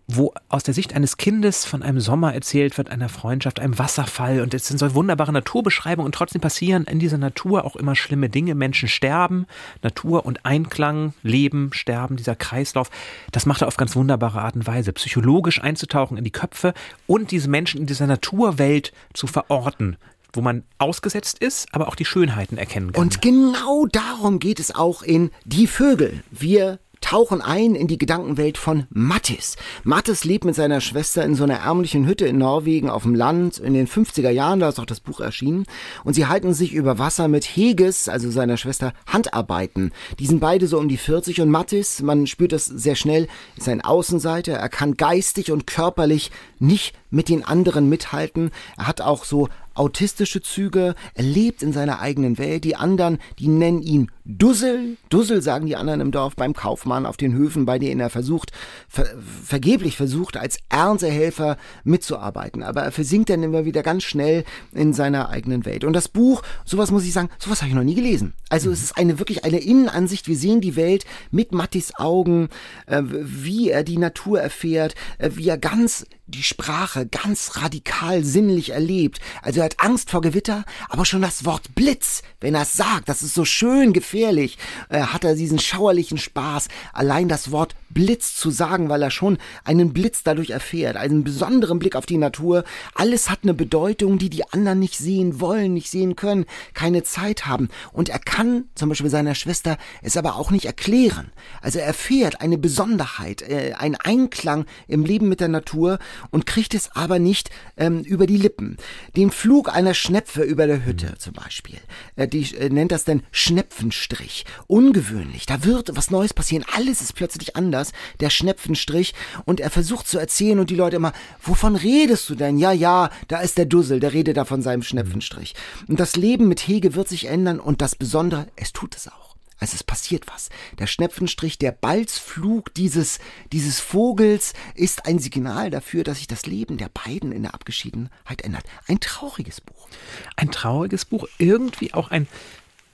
[0.07, 4.39] wo aus der Sicht eines Kindes von einem Sommer erzählt wird, einer Freundschaft, einem Wasserfall
[4.39, 8.29] und es sind so wunderbare Naturbeschreibungen und trotzdem passieren in dieser Natur auch immer schlimme
[8.29, 8.55] Dinge.
[8.55, 9.47] Menschen sterben,
[9.83, 12.89] Natur und Einklang, Leben, Sterben, dieser Kreislauf.
[13.33, 16.73] Das macht er auf ganz wunderbare Art und Weise, psychologisch einzutauchen in die Köpfe
[17.05, 19.97] und diese Menschen in dieser Naturwelt zu verorten,
[20.31, 23.03] wo man ausgesetzt ist, aber auch die Schönheiten erkennen kann.
[23.03, 26.23] Und genau darum geht es auch in Die Vögel.
[26.31, 29.55] Wir tauchen ein in die Gedankenwelt von Mattis.
[29.85, 33.59] Mattis lebt mit seiner Schwester in so einer ärmlichen Hütte in Norwegen auf dem Land.
[33.59, 35.65] In den 50er Jahren, da ist auch das Buch erschienen.
[36.03, 39.93] Und sie halten sich über Wasser mit Heges, also seiner Schwester, Handarbeiten.
[40.19, 43.69] Die sind beide so um die 40 und Mattis, man spürt das sehr schnell, ist
[43.69, 44.55] ein Außenseiter.
[44.55, 46.29] Er kann geistig und körperlich
[46.59, 48.51] nicht mit den anderen mithalten.
[48.77, 49.47] Er hat auch so
[49.77, 52.63] autistische Züge, er lebt in seiner eigenen Welt.
[52.63, 54.97] Die anderen, die nennen ihn Dussel.
[55.09, 58.51] Dussel sagen die anderen im Dorf beim Kaufmann auf den Höfen, bei denen er versucht,
[58.89, 59.05] ver
[59.43, 62.61] vergeblich versucht, als Erntehelfer mitzuarbeiten.
[62.61, 65.85] Aber er versinkt dann immer wieder ganz schnell in seiner eigenen Welt.
[65.85, 68.33] Und das Buch, sowas muss ich sagen, sowas habe ich noch nie gelesen.
[68.49, 70.27] Also es ist eine wirklich eine Innenansicht.
[70.27, 72.49] Wir sehen die Welt mit Mattis Augen,
[72.87, 78.71] äh, wie er die Natur erfährt, äh, wie er ganz die Sprache ganz radikal sinnlich
[78.71, 79.19] erlebt.
[79.41, 83.07] Also er hat Angst vor Gewitter, aber schon das Wort Blitz, wenn er es sagt,
[83.07, 84.57] das ist so schön gefährlich,
[84.89, 89.37] äh, hat er diesen schauerlichen Spaß, allein das Wort Blitz zu sagen, weil er schon
[89.63, 92.65] einen Blitz dadurch erfährt, einen besonderen Blick auf die Natur.
[92.93, 97.45] Alles hat eine Bedeutung, die die anderen nicht sehen wollen, nicht sehen können, keine Zeit
[97.45, 97.69] haben.
[97.93, 101.31] Und er kann zum Beispiel seiner Schwester es aber auch nicht erklären.
[101.61, 105.99] Also er erfährt eine Besonderheit, äh, einen Einklang im Leben mit der Natur
[106.31, 108.77] und kriegt es aber nicht ähm, über die Lippen.
[109.15, 111.79] Den Flug einer Schnepfe über der Hütte zum Beispiel,
[112.15, 114.45] äh, die äh, nennt das dann Schnepfenstrich.
[114.67, 119.13] Ungewöhnlich, da wird was Neues passieren, alles ist plötzlich anders, der Schnepfenstrich
[119.45, 122.57] und er versucht zu erzählen und die Leute immer, wovon redest du denn?
[122.57, 125.55] Ja, ja, da ist der Dussel, der redet da von seinem Schnepfenstrich.
[125.87, 129.36] Und das Leben mit Hege wird sich ändern und das Besondere, es tut es auch.
[129.59, 130.49] Also es passiert was.
[130.79, 133.19] Der Schnepfenstrich, der Balzflug dieses,
[133.51, 138.41] dieses Vogels ist ein Signal dafür, dass sich das Leben der beiden in der Abgeschiedenheit
[138.43, 138.63] ändert.
[138.87, 139.87] Ein trauriges Buch.
[140.35, 142.27] Ein trauriges Buch, irgendwie auch ein,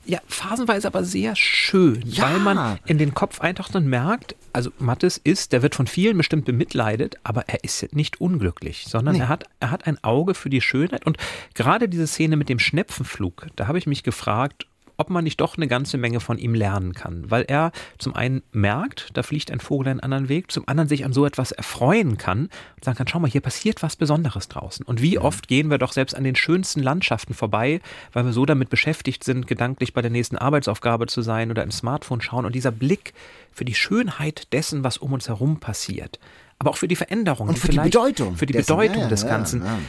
[0.06, 2.24] ja, phasenweise aber sehr schön, Ja.
[2.24, 6.18] weil man in den Kopf eintaucht und merkt, also Mattes ist, der wird von vielen
[6.18, 9.22] bestimmt bemitleidet, aber er ist nicht unglücklich, sondern Nee.
[9.22, 11.18] er hat, er hat ein Auge für die Schönheit und
[11.54, 14.68] gerade diese Szene mit dem Schnepfenflug, da habe ich mich gefragt,
[14.98, 18.44] ob man nicht doch eine ganze Menge von ihm lernen kann, weil er zum einen
[18.52, 22.18] merkt, da fliegt ein Vogel einen anderen Weg, zum anderen sich an so etwas erfreuen
[22.18, 24.86] kann und sagen kann, schau mal, hier passiert was Besonderes draußen.
[24.86, 27.82] Und wie oft gehen wir doch selbst an den schönsten Landschaften vorbei,
[28.12, 31.78] weil wir so damit beschäftigt sind, gedanklich bei der nächsten Arbeitsaufgabe zu sein oder ins
[31.78, 33.14] Smartphone schauen und dieser Blick
[33.52, 36.20] für die Schönheit dessen, was um uns herum passiert,
[36.60, 38.68] aber auch für die Veränderung Und für die Bedeutung für die dessen.
[38.68, 39.64] Bedeutung Ja, ja, des ja, Ganzen.
[39.64, 39.80] ja.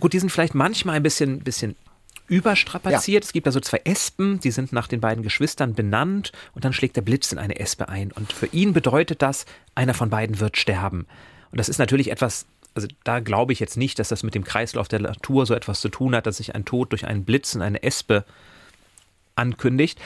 [0.00, 1.74] Gut, die sind vielleicht manchmal ein bisschen, bisschen
[2.28, 3.24] überstrapaziert.
[3.24, 6.96] Es gibt also zwei Espen, die sind nach den beiden Geschwistern benannt und dann schlägt
[6.96, 8.12] der Blitz in eine Espe ein.
[8.12, 11.06] Und für ihn bedeutet das, einer von beiden wird sterben.
[11.50, 14.44] Und das ist natürlich etwas, also da glaube ich jetzt nicht, dass das mit dem
[14.44, 17.54] Kreislauf der Natur so etwas zu tun hat, dass sich ein Tod durch einen Blitz
[17.54, 18.24] in eine Espe
[19.34, 19.98] ankündigt.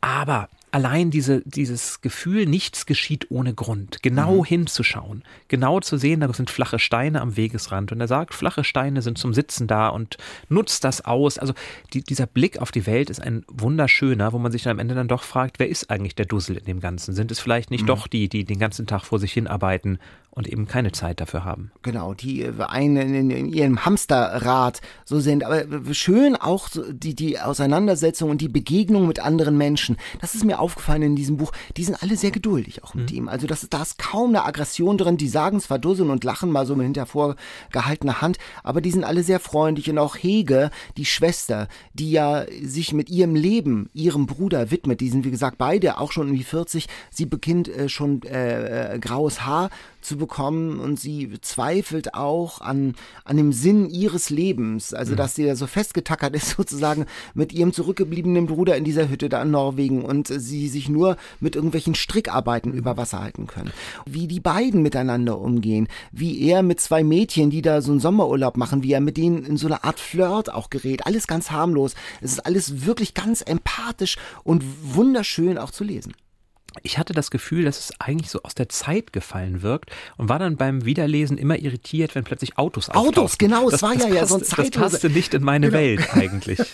[0.00, 6.32] Aber allein diese, dieses Gefühl, nichts geschieht ohne Grund, genau hinzuschauen, genau zu sehen, da
[6.32, 10.16] sind flache Steine am Wegesrand und er sagt, flache Steine sind zum Sitzen da und
[10.48, 11.38] nutzt das aus.
[11.38, 11.54] Also
[11.92, 14.94] die, dieser Blick auf die Welt ist ein wunderschöner, wo man sich dann am Ende
[14.94, 17.14] dann doch fragt, wer ist eigentlich der Dussel in dem Ganzen?
[17.14, 19.98] Sind es vielleicht nicht doch die, die den ganzen Tag vor sich hinarbeiten
[20.32, 21.72] und eben keine Zeit dafür haben?
[21.82, 25.44] Genau, die äh, einen in, ihrem Hamsterrad so sind.
[25.44, 29.96] Aber äh, schön auch die, die Auseinandersetzung und die Begegnung mit anderen Menschen.
[30.20, 31.52] Das ist mir aufgefallen in diesem Buch.
[31.76, 33.28] Die sind alle sehr geduldig auch mit ihm.
[33.28, 35.16] Also das, da ist kaum eine Aggression drin.
[35.16, 39.04] Die sagen zwar dusseln und lachen mal so mit hinter vorgehaltener Hand, aber die sind
[39.04, 39.90] alle sehr freundlich.
[39.90, 45.00] Und auch Hege, die Schwester, die ja sich mit ihrem Leben, ihrem Bruder widmet.
[45.00, 46.86] Die sind, wie gesagt, beide auch schon um die 40.
[47.10, 49.70] Sie beginnt äh, schon äh, äh, graues Haar
[50.02, 52.94] zu bekommen und sie zweifelt auch an,
[53.24, 54.94] an dem Sinn ihres Lebens.
[54.94, 59.28] Also, dass sie da so festgetackert ist sozusagen mit ihrem zurückgebliebenen Bruder in dieser Hütte
[59.28, 63.72] da in Norwegen und sie sich nur mit irgendwelchen Strickarbeiten über Wasser halten können.
[64.06, 68.56] Wie die beiden miteinander umgehen, wie er mit zwei Mädchen, die da so einen Sommerurlaub
[68.56, 71.06] machen, wie er mit denen in so eine Art Flirt auch gerät.
[71.06, 71.94] Alles ganz harmlos.
[72.20, 76.14] Es ist alles wirklich ganz empathisch und wunderschön auch zu lesen.
[76.82, 80.38] Ich hatte das Gefühl, dass es eigentlich so aus der Zeit gefallen wirkt und war
[80.38, 83.48] dann beim Wiederlesen immer irritiert, wenn plötzlich Autos Autos, auftauchten.
[83.48, 85.42] genau, es das, war das ja ja passte, so ein Das zeitlose- passte nicht in
[85.42, 85.78] meine Genau.
[85.78, 86.60] Welt eigentlich.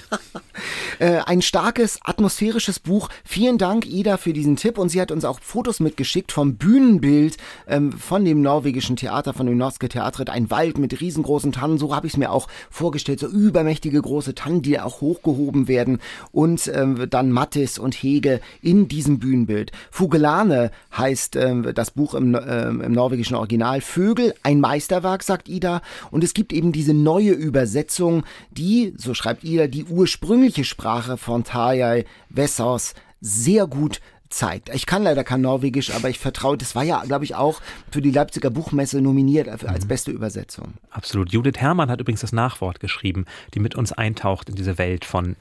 [0.98, 3.10] Äh, ein starkes, atmosphärisches Buch.
[3.22, 4.78] Vielen Dank, Ida, für diesen Tipp.
[4.78, 7.36] Und sie hat uns auch Fotos mitgeschickt vom Bühnenbild
[7.68, 10.30] ähm, von dem norwegischen Theater, von dem Norske Teatret.
[10.30, 11.76] Ein Wald mit riesengroßen Tannen.
[11.76, 13.20] So habe ich es mir auch vorgestellt.
[13.20, 15.98] So übermächtige große Tannen, die auch hochgehoben werden.
[16.32, 19.72] Und ähm, dann Mattis und Hege in diesem Bühnenbild.
[19.90, 23.80] Fugelane heißt ähm, das Buch im, ähm, im norwegischen Original.
[23.80, 25.82] Vögel, ein Meisterwerk, sagt Ida.
[26.10, 31.44] Und es gibt eben diese neue Übersetzung, die, so schreibt Ida, die ursprüngliche Sprache von
[31.44, 34.74] Tarjei Wessers sehr gut zeigt.
[34.74, 37.60] Ich kann leider kein Norwegisch, aber ich vertraue, das war ja, glaube ich, auch
[37.90, 40.74] für die Leipziger Buchmesse nominiert als beste Übersetzung.
[40.90, 41.32] Absolut.
[41.32, 43.24] Judith Herrmann hat übrigens das Nachwort geschrieben,
[43.54, 45.36] die mit uns eintaucht in diese Welt von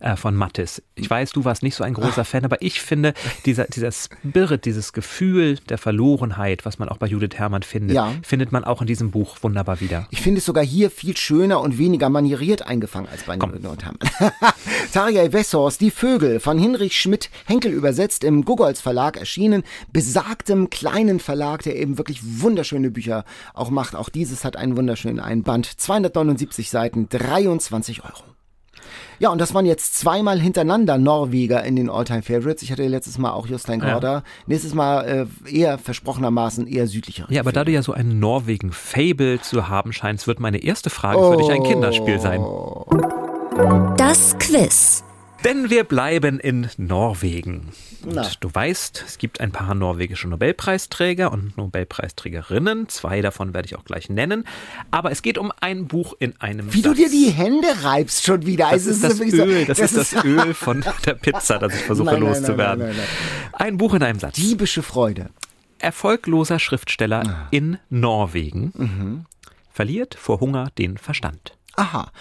[0.00, 0.82] äh, von Mattis.
[0.94, 3.14] Ich weiß, du warst nicht so ein großer Fan, aber ich finde,
[3.46, 8.12] dieser, dieser Spirit, dieses Gefühl der Verlorenheit, was man auch bei Judith Herrmann findet, Ja.
[8.22, 10.06] findet man auch in diesem Buch wunderbar wieder.
[10.10, 13.98] Ich finde es sogar hier viel schöner und weniger manieriert eingefangen als bei Nordhammer.
[14.92, 19.62] Tarjei Wessors, Die Vögel, von Hinrich Schmidt-Henkel übersetzt, im Gugolz Verlag erschienen,
[19.92, 23.24] besagtem kleinen Verlag, der eben wirklich wunderschöne Bücher
[23.54, 23.94] auch macht.
[23.94, 25.66] Auch dieses hat einen wunderschönen Einband.
[25.66, 28.22] 279 Seiten, 23 Euro.
[29.22, 32.60] Ja, und das waren jetzt zweimal hintereinander Norweger in den Alltime Favorites.
[32.64, 33.92] Ich hatte letztes Mal auch Jostein Ja.
[33.92, 34.24] Gorda.
[34.48, 37.26] Nächstes Mal äh, eher versprochenermaßen eher südlicher.
[37.28, 41.20] Ja, aber da du ja so ein Norwegen-Fable zu haben scheinst, wird meine erste Frage
[41.20, 42.44] für dich ein Kinderspiel sein.
[43.96, 45.04] Das Quiz.
[45.44, 47.72] Denn wir bleiben in Norwegen.
[48.04, 48.28] Und Na.
[48.40, 52.88] du weißt, es gibt ein paar norwegische Nobelpreisträger und Nobelpreisträgerinnen.
[52.88, 54.44] Zwei davon werde ich auch gleich nennen.
[54.92, 56.98] Aber es geht um ein Buch in einem Wie du Satz.
[56.98, 58.70] dir die Hände reibst schon wieder.
[58.70, 61.82] Das ist das wirklich so- Öl, das, ist das Öl von der Pizza, das ich
[61.82, 62.86] versuche Nein, nein, loszuwerden.
[62.88, 62.96] nein,
[63.52, 64.34] Ein Buch in einem Satz.
[64.36, 65.30] Diebische Freude.
[65.80, 67.48] Erfolgloser Schriftsteller Ah.
[67.50, 69.26] in Norwegen Mhm.
[69.72, 71.56] verliert vor Hunger den Verstand.
[71.74, 72.12] Aha.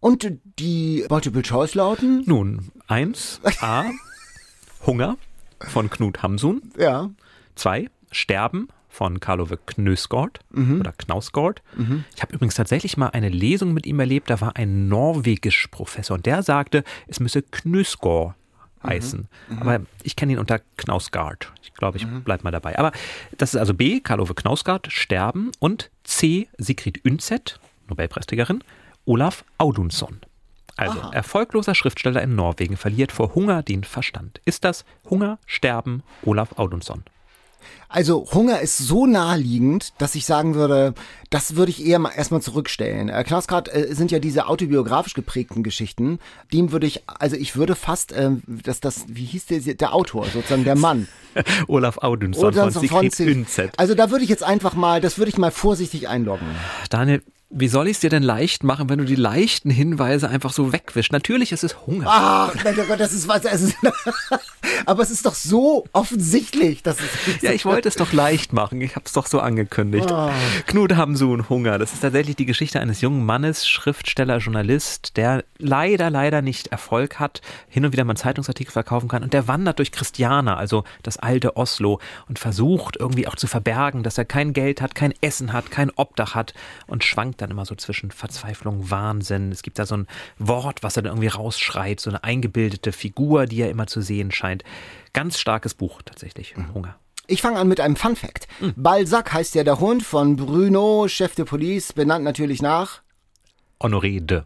[0.00, 2.22] Und die Multiple Choice lauten?
[2.26, 3.84] Nun, eins, A,
[4.86, 5.16] Hunger
[5.68, 6.62] von Knut Hamsun.
[6.78, 7.10] Ja.
[7.54, 10.80] Zwei, Sterben von Karlove Knösgård Mhm.
[10.80, 11.62] oder Knausgård.
[12.16, 16.16] Ich habe übrigens tatsächlich mal eine Lesung mit ihm erlebt, da war ein norwegisch Professor
[16.16, 18.34] und der sagte, es müsse Knösgård
[18.82, 18.88] Mhm.
[18.88, 19.28] heißen.
[19.60, 21.52] Aber ich kenne ihn unter Knausgard.
[21.62, 22.78] Ich glaube, ich bleib mal dabei.
[22.78, 22.90] Aber
[23.36, 28.64] das ist also B, Karlove Knausgard, Sterben und C, Sigrid Undset, Nobelpreisträgerin,
[29.04, 30.20] Olaf Audunsson.
[30.76, 34.40] Also erfolgloser Schriftsteller in Norwegen verliert vor Hunger den Verstand.
[34.46, 37.02] Ist das Hunger, Sterben, Olaf Audunsson?
[37.90, 40.94] Also Hunger ist so naheliegend, dass ich sagen würde,
[41.28, 43.10] das würde ich eher mal erstmal zurückstellen.
[43.10, 46.20] Äh, Knausgard äh, sind ja diese autobiografisch geprägten Geschichten.
[46.54, 50.24] Dem würde ich, also ich würde fast, ähm, dass das, wie hieß der, der Autor,
[50.26, 51.08] sozusagen der Mann.
[51.66, 53.72] Olaf Audunsson von so Sigrid Sig- Undset.
[53.76, 56.46] Also da würde ich jetzt einfach mal, das würde ich mal vorsichtig einloggen.
[56.88, 57.22] Daniel,
[57.52, 60.72] wie soll ich es dir denn leicht machen, wenn du die leichten Hinweise einfach so
[60.72, 61.10] wegwischst?
[61.10, 62.06] Natürlich ist es Hunger.
[62.08, 63.44] Ach, mein Gott, das ist was.
[63.44, 63.76] Es ist,
[64.86, 67.42] aber es ist doch so offensichtlich, dass es.
[67.42, 68.80] Ja, ich wollte es doch leicht machen.
[68.80, 70.12] Ich habe es doch so angekündigt.
[70.12, 70.32] Ah.
[70.68, 71.78] Knut Hamsun, Hunger.
[71.78, 77.18] Das ist tatsächlich die Geschichte eines jungen Mannes, Schriftsteller, Journalist, der leider, leider nicht Erfolg
[77.18, 79.24] hat, hin und wieder mal einen Zeitungsartikel verkaufen kann.
[79.24, 81.98] Und der wandert durch Christiana, also das alte Oslo,
[82.28, 85.90] und versucht irgendwie auch zu verbergen, dass er kein Geld hat, kein Essen hat, kein
[85.90, 86.54] Obdach hat
[86.86, 89.52] und schwankt dann immer so zwischen Verzweiflung, Wahnsinn.
[89.52, 90.06] Es gibt da so ein
[90.38, 94.30] Wort, was er dann irgendwie rausschreit, so eine eingebildete Figur, die er immer zu sehen
[94.30, 94.64] scheint.
[95.12, 96.96] Ganz starkes Buch tatsächlich, Hunger.
[97.26, 98.48] Ich fange an mit einem Fun Fact.
[98.76, 103.02] Balzac heißt ja der Hund von Bruno, Chef de Police, benannt natürlich nach.
[103.80, 104.42] Honoré de.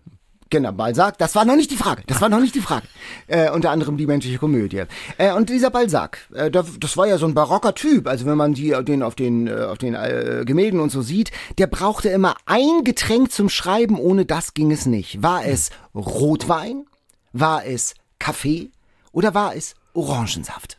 [0.50, 2.02] Genau, Balzac, das war noch nicht die Frage.
[2.06, 2.86] Das war noch nicht die Frage.
[3.26, 4.84] Äh, unter anderem die menschliche Komödie.
[5.18, 8.06] Äh, und dieser Balzac, äh, da- das war ja so ein barocker Typ.
[8.06, 11.32] Also wenn man die, den auf den, äh, auf den äh, Gemälden und so sieht,
[11.58, 13.98] der brauchte immer ein Getränk zum Schreiben.
[13.98, 15.22] Ohne das ging es nicht.
[15.22, 16.84] War es Rotwein?
[17.32, 18.70] War es Kaffee?
[19.12, 20.76] Oder war es Orangensaft?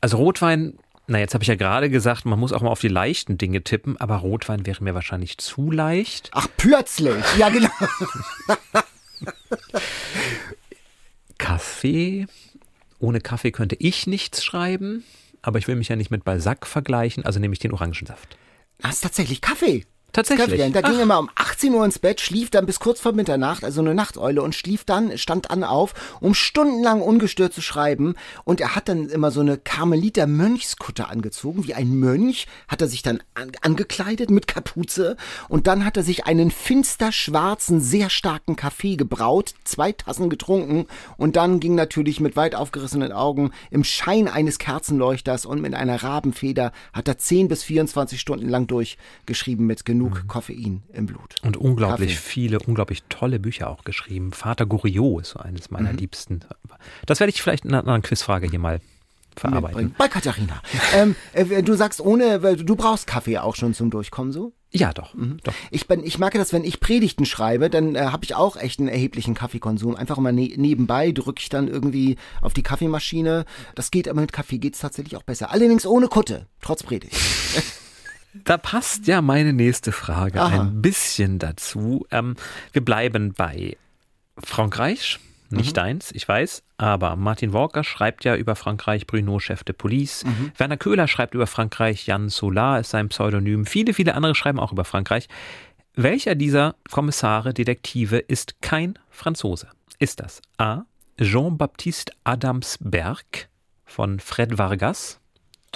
[0.00, 0.78] Also Rotwein,
[1.08, 3.62] na jetzt habe ich ja gerade gesagt, man muss auch mal auf die leichten Dinge
[3.62, 6.30] tippen, aber Rotwein wäre mir wahrscheinlich zu leicht.
[6.32, 7.24] Ach, plötzlich.
[7.38, 7.70] Ja, genau.
[11.38, 12.26] Kaffee,
[12.98, 15.04] ohne Kaffee könnte ich nichts schreiben,
[15.42, 18.36] aber ich will mich ja nicht mit Balzac vergleichen, also nehme ich den Orangensaft.
[18.78, 19.86] Das ist tatsächlich Kaffee.
[20.12, 20.58] Tatsächlich?
[20.72, 20.96] Da ging Ach.
[20.96, 23.94] er immer um 18 Uhr ins Bett, schlief dann bis kurz vor Mitternacht, also eine
[23.94, 28.14] Nachteule, und schlief dann, stand dann auf, um stundenlang ungestört zu schreiben.
[28.44, 32.88] Und er hat dann immer so eine Karmeliter Mönchskutte angezogen, wie ein Mönch, hat er
[32.88, 35.16] sich dann an, angekleidet mit Kapuze.
[35.48, 40.86] Und dann hat er sich einen finster schwarzen, sehr starken Kaffee gebraut, zwei Tassen getrunken.
[41.18, 46.02] Und dann ging natürlich mit weit aufgerissenen Augen im Schein eines Kerzenleuchters und mit einer
[46.02, 51.36] Rabenfeder hat er 10 bis 24 Stunden lang durchgeschrieben mit genug Koffein im Blut.
[51.42, 52.30] Und unglaublich Kaffee.
[52.30, 54.32] viele, unglaublich tolle Bücher auch geschrieben.
[54.32, 56.40] Vater Goriot ist so eines meiner liebsten.
[57.06, 58.80] Das werde ich vielleicht in einer anderen Quizfrage hier mal
[59.38, 59.94] verarbeiten.
[59.98, 60.62] Bei Katharina.
[60.94, 64.52] ähm, äh, du sagst ohne, weil du brauchst Kaffee auch schon zum Durchkommen so?
[64.72, 65.14] Ja, doch.
[65.44, 65.54] doch.
[65.70, 68.78] Ich, bin, ich merke das, wenn ich Predigten schreibe, dann äh, habe ich auch echt
[68.78, 69.96] einen erheblichen Kaffeekonsum.
[69.96, 73.44] Einfach immer ne nebenbei drücke ich dann irgendwie auf die Kaffeemaschine.
[73.74, 75.50] Das geht aber mit Kaffee geht's tatsächlich auch besser.
[75.52, 77.16] Allerdings ohne Kutte, trotz Predigt.
[78.44, 80.62] Da passt ja meine nächste Frage Aha.
[80.62, 82.06] ein bisschen dazu.
[82.10, 82.36] Ähm,
[82.72, 83.76] wir bleiben bei
[84.38, 85.18] Frankreich,
[85.50, 90.24] nicht deins, ich weiß, aber Martin Walker schreibt ja über Frankreich Bruno Chef de Police.
[90.56, 93.64] Werner Köhler schreibt über Frankreich, Jan Solar ist sein Pseudonym.
[93.64, 95.28] Viele, viele andere schreiben auch über Frankreich.
[95.94, 99.68] Welcher dieser Kommissare, Detektive ist kein Franzose?
[99.98, 100.82] Ist das A.
[101.18, 103.48] Jean-Baptiste Adamsberg
[103.84, 105.20] von Fred Vargas?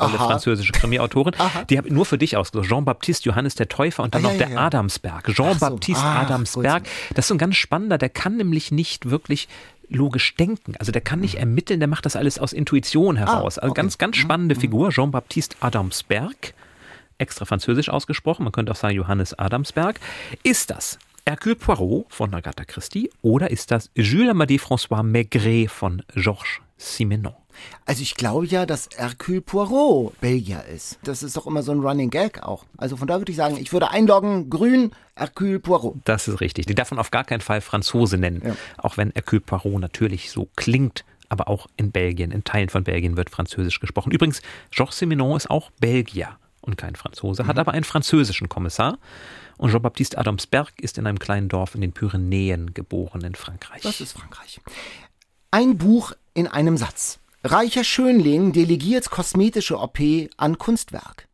[0.01, 0.27] Tolle Aha.
[0.27, 1.35] französische Krimi-Autorin.
[1.69, 2.69] Die habe ich nur für dich ausgesucht.
[2.69, 4.59] Jean-Baptiste Johannes der Täufer und dann Ah, noch ja, der ja.
[4.67, 5.27] Adamsberg.
[5.33, 6.07] Jean-Baptiste so.
[6.09, 6.83] Ah, Adamsberg.
[7.15, 9.49] Das ist so ein ganz spannender, der kann nämlich nicht wirklich
[9.89, 10.75] logisch denken.
[10.79, 13.59] Also der kann nicht ermitteln, der macht das alles aus Intuition heraus.
[13.59, 13.61] Also Mhm.
[13.61, 13.71] Ah, okay.
[13.71, 13.75] Mhm.
[13.75, 14.91] ganz, ganz spannende Figur.
[14.91, 16.55] Jean-Baptiste Adamsberg.
[17.19, 20.01] Extra französisch ausgesprochen, man könnte auch sagen Johannes Adamsberg.
[20.43, 26.03] Ist das Hercule Poirot von Agatha Christie oder ist das Jules Amédée François Maigret von
[26.15, 27.35] Georges Simenon?
[27.87, 30.99] Also ich glaube ja, dass Hercule Poirot Belgier ist.
[31.03, 32.65] Das ist doch immer so ein Running Gag auch.
[32.77, 35.97] Also von da würde ich sagen, ich würde einloggen, grün, Hercule Poirot.
[36.05, 36.67] Das ist richtig.
[36.67, 38.43] Die darf man auf gar keinen Fall Franzose nennen.
[38.45, 38.57] Ja.
[38.79, 41.05] Auch wenn Hercule Poirot natürlich so klingt.
[41.29, 44.11] Aber auch in Belgien, in Teilen von Belgien wird Französisch gesprochen.
[44.11, 44.43] Übrigens,
[44.73, 48.99] Georges Simenon ist auch Belgier und kein Franzose, hat aber einen französischen Kommissar.
[49.57, 53.83] Und Jean-Baptiste Adamsberg ist in einem kleinen Dorf in den Pyrenäen geboren in Frankreich.
[53.83, 54.61] Das ist Frankreich.
[55.51, 57.19] Ein Buch in einem Satz.
[57.43, 59.99] Reicher Schönling delegiert kosmetische OP
[60.37, 61.27] an Kunstwerk.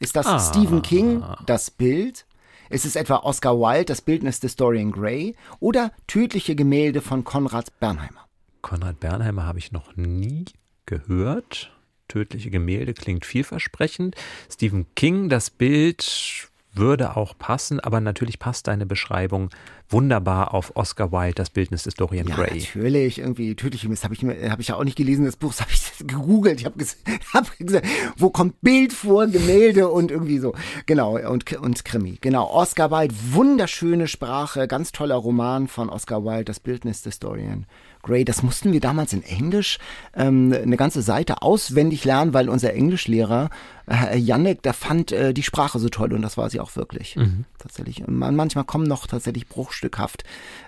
[0.00, 0.38] Ist das Ah.
[0.40, 2.26] Stephen King, das Bild?
[2.68, 5.36] Ist es etwa Oscar Wilde, das Bildnis des Dorian Gray?
[5.60, 8.26] Oder tödliche Gemälde von Konrad Bernheimer?
[8.62, 10.46] Konrad Bernheimer habe ich noch nie
[10.86, 11.72] gehört.
[12.08, 14.16] Tödliche Gemälde klingt vielversprechend.
[14.50, 19.50] Stephen King, das Bild würde auch passen, aber natürlich passt deine Beschreibung
[19.88, 22.60] wunderbar auf Oscar Wilde, das Bildnis des Dorian Ja, Gray.
[22.60, 25.70] natürlich, irgendwie tödliche Mist habe ich, hab ich ja auch nicht gelesen, das Buch habe
[25.72, 26.60] ich gegoogelt.
[26.60, 26.96] Ich habe ges
[27.34, 30.54] hab gesagt, wo kommt Bild vor, Gemälde und irgendwie so.
[30.86, 32.18] Genau, und, und Krimi.
[32.20, 37.66] Genau, Oscar Wilde, wunderschöne Sprache, ganz toller Roman von Oscar Wilde, das Bildnis des Dorian
[38.06, 38.24] Gray.
[38.24, 39.78] Das mussten wir damals in Englisch
[40.14, 43.50] ähm, eine ganze Seite auswendig lernen, weil unser Englischlehrer,
[43.90, 47.16] äh, Yannick, der fand äh, die Sprache so toll und das war sie auch wirklich.
[47.58, 48.06] Tatsächlich.
[48.06, 50.24] Und man, manchmal kommen noch tatsächlich bruchstückhaft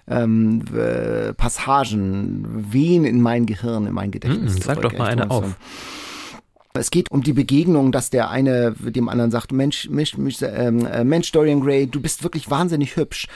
[0.08, 4.54] ähm, äh, Passagen, Wehen in mein Gehirn, in mein Gedächtnis.
[4.54, 4.92] Mhm, sag zurück.
[4.92, 5.56] doch mal eine auf.
[6.74, 10.86] Es geht um die Begegnung, dass der eine dem anderen sagt, Mensch, Mensch, Mensch, ähm,
[10.86, 13.26] äh, Mensch Dorian Gray, du bist wirklich wahnsinnig hübsch.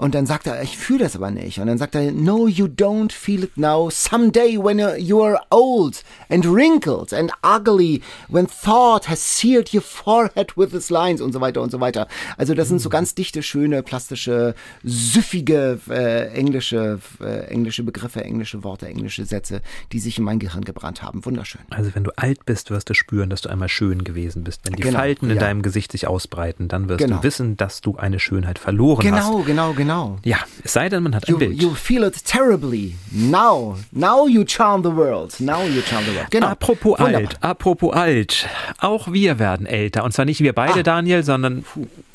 [0.00, 1.58] Und dann sagt er, ich fühle das aber nicht.
[1.58, 3.90] Und dann sagt er, no, you don't feel it now.
[3.90, 10.56] Someday when you are old and wrinkled and ugly, when thought has seared your forehead
[10.56, 12.08] with its lines und so weiter und so weiter.
[12.38, 18.64] Also das sind so ganz dichte, schöne, plastische, süffige äh, englische, äh, englische Begriffe, englische
[18.64, 19.60] Worte, englische Sätze,
[19.92, 21.26] die sich in mein Gehirn gebrannt haben.
[21.26, 21.60] Wunderschön.
[21.68, 24.62] Also wenn du alt bist, wirst du spüren, dass du einmal schön gewesen bist.
[24.64, 25.42] Wenn die Genau, Falten in ja.
[25.42, 27.18] deinem Gesicht sich ausbreiten, dann wirst Genau.
[27.18, 29.26] du wissen, dass du eine Schönheit verloren hast.
[29.28, 29.89] Genau, genau, genau.
[30.24, 31.60] Ja, es sei denn, man hat ein You, Bild.
[31.62, 32.94] you feel it terribly.
[33.10, 35.38] Now, now you charm the world.
[35.40, 36.30] Now you charm the world.
[36.30, 36.46] Genau.
[36.48, 37.20] Apropos Wunderbar.
[37.20, 38.48] alt, apropos alt.
[38.78, 40.04] Auch wir werden älter.
[40.04, 40.82] Und zwar nicht wir beide, Ah.
[40.82, 41.64] Daniel, sondern,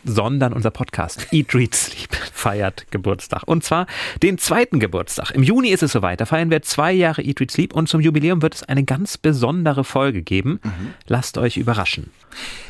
[0.05, 3.43] sondern unser Podcast Eat, Read, Sleep feiert Geburtstag.
[3.45, 3.87] Und zwar
[4.23, 5.31] den zweiten Geburtstag.
[5.31, 6.21] Im Juni ist es soweit.
[6.21, 7.73] Da feiern wir zwei Jahre Eat, Read, Sleep.
[7.73, 10.59] Und zum Jubiläum wird es eine ganz besondere Folge geben.
[10.63, 10.93] Mhm.
[11.07, 12.11] Lasst euch überraschen.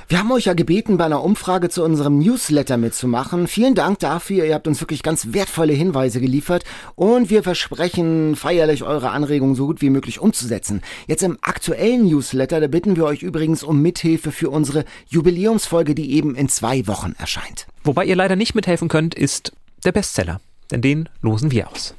[0.08, 3.48] Wir haben euch ja gebeten, bei einer Umfrage zu unserem Newsletter mitzumachen.
[3.48, 4.46] Vielen Dank dafür.
[4.46, 6.64] Ihr habt uns wirklich ganz wertvolle Hinweise geliefert
[6.94, 10.84] und wir versprechen feierlich eure Anregungen so gut wie möglich umzusetzen.
[11.08, 16.12] Jetzt im aktuellen Newsletter, da bitten wir euch übrigens um Mithilfe für unsere Jubiläumsfolge, die
[16.12, 17.66] eben in zwei Wochen erscheint.
[17.84, 19.52] Wobei ihr leider nicht mithelfen könnt, ist
[19.84, 20.40] der Bestseller.
[20.72, 21.94] Denn den losen wir aus.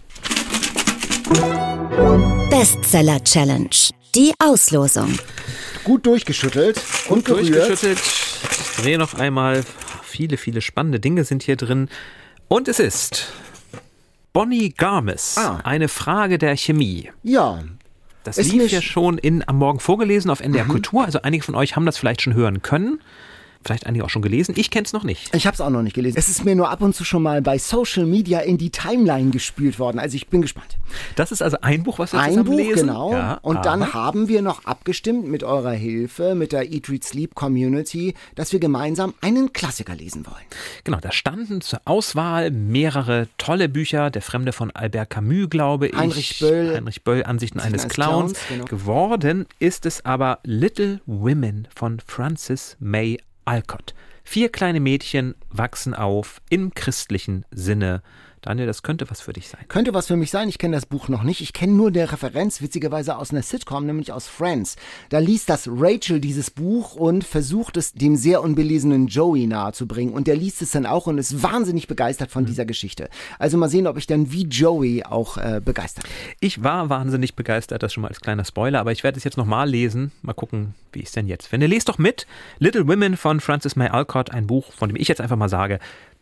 [2.50, 3.68] Bestseller Challenge.
[4.14, 5.18] Die Auslosung.
[5.84, 7.48] Gut durchgeschüttelt und gerührt.
[7.68, 7.98] Durchgeschüttelt.
[7.98, 9.64] Ich drehe noch einmal.
[10.02, 11.88] Viele, viele spannende Dinge sind hier drin.
[12.48, 13.32] Und es ist
[14.32, 15.36] Bonnie Garmis.
[15.38, 15.60] Ah.
[15.64, 17.10] Eine Frage der Chemie.
[17.22, 17.62] Ja,
[18.24, 21.04] Das Ist lief ja sch- schon in, am Morgen vorgelesen auf NDR Kultur.
[21.04, 23.00] Also einige von euch haben das vielleicht schon hören können.
[23.66, 24.54] Vielleicht einige auch schon gelesen.
[24.56, 25.34] Ich kenne es noch nicht.
[25.34, 26.16] Ich habe es auch noch nicht gelesen.
[26.18, 29.30] Es ist mir nur ab und zu schon mal bei Social Media in die Timeline
[29.30, 29.98] gespült worden.
[29.98, 30.76] Also ich bin gespannt.
[31.16, 32.86] Das ist also ein Buch, was wir Ein zusammen Buch, lesen.
[32.86, 33.12] genau.
[33.12, 37.02] Ja, und dann aber- haben wir noch abgestimmt mit eurer Hilfe, mit der Eat, Read,
[37.04, 40.36] Sleep Community, dass wir gemeinsam einen Klassiker lesen wollen.
[40.84, 44.10] Genau, da standen zur Auswahl mehrere tolle Bücher.
[44.10, 45.96] Der Fremde von Albert Camus, glaube ich.
[45.96, 46.74] Heinrich Böll.
[46.76, 48.32] Heinrich Böll, Ansichten eines eines Clowns.
[48.34, 48.64] Clowns, genau.
[48.66, 53.94] Geworden ist es aber Little Women von Frances May Alcott.
[54.24, 58.02] Vier kleine Mädchen wachsen auf im christlichen Sinne.
[58.46, 59.64] Daniel, das könnte was für dich sein.
[59.66, 60.48] Könnte was für mich sein.
[60.48, 61.40] Ich kenne das Buch noch nicht.
[61.40, 64.76] Ich kenne nur der Referenz, witzigerweise aus einer Sitcom, nämlich aus Friends.
[65.08, 70.14] Da liest das Rachel dieses Buch und versucht es dem sehr unbelesenen Joey nahezubringen.
[70.14, 73.08] Und der liest es dann auch und ist wahnsinnig begeistert von dieser Geschichte.
[73.40, 76.12] Also mal sehen, ob ich dann wie Joey auch äh, begeistert bin.
[76.38, 79.36] Ich war wahnsinnig begeistert, das schon mal als kleiner Spoiler, aber ich werde es jetzt
[79.36, 80.12] nochmal lesen.
[80.22, 81.66] Mal gucken, wie ich es denn jetzt finde.
[81.66, 82.28] Lest doch mit.
[82.60, 85.80] Little Women von Frances May Alcott, ein Buch, von dem ich jetzt einfach mal sage,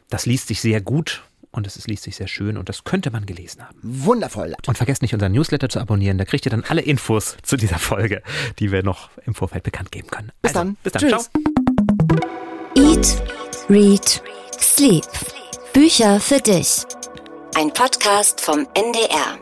[0.09, 1.22] das liest sich sehr gut
[1.55, 3.78] und es ist- liest sich sehr schön und das könnte man gelesen haben.
[3.82, 4.55] Wundervoll.
[4.66, 7.78] Und vergesst nicht, unseren Newsletter zu abonnieren, da kriegt ihr dann alle Infos zu dieser
[7.78, 8.22] Folge,
[8.59, 10.32] die wir noch im Vorfeld bekannt geben können.
[10.42, 10.76] Bis Also, dann.
[10.82, 11.00] Bis dann.
[11.02, 11.30] Tschüss.
[11.30, 12.92] Ciao.
[12.92, 13.22] Eat,
[13.70, 14.22] Read,
[14.61, 15.05] Sleep.
[15.72, 16.84] Bücher für dich.
[17.57, 19.38] Ein Podcast vom NDR.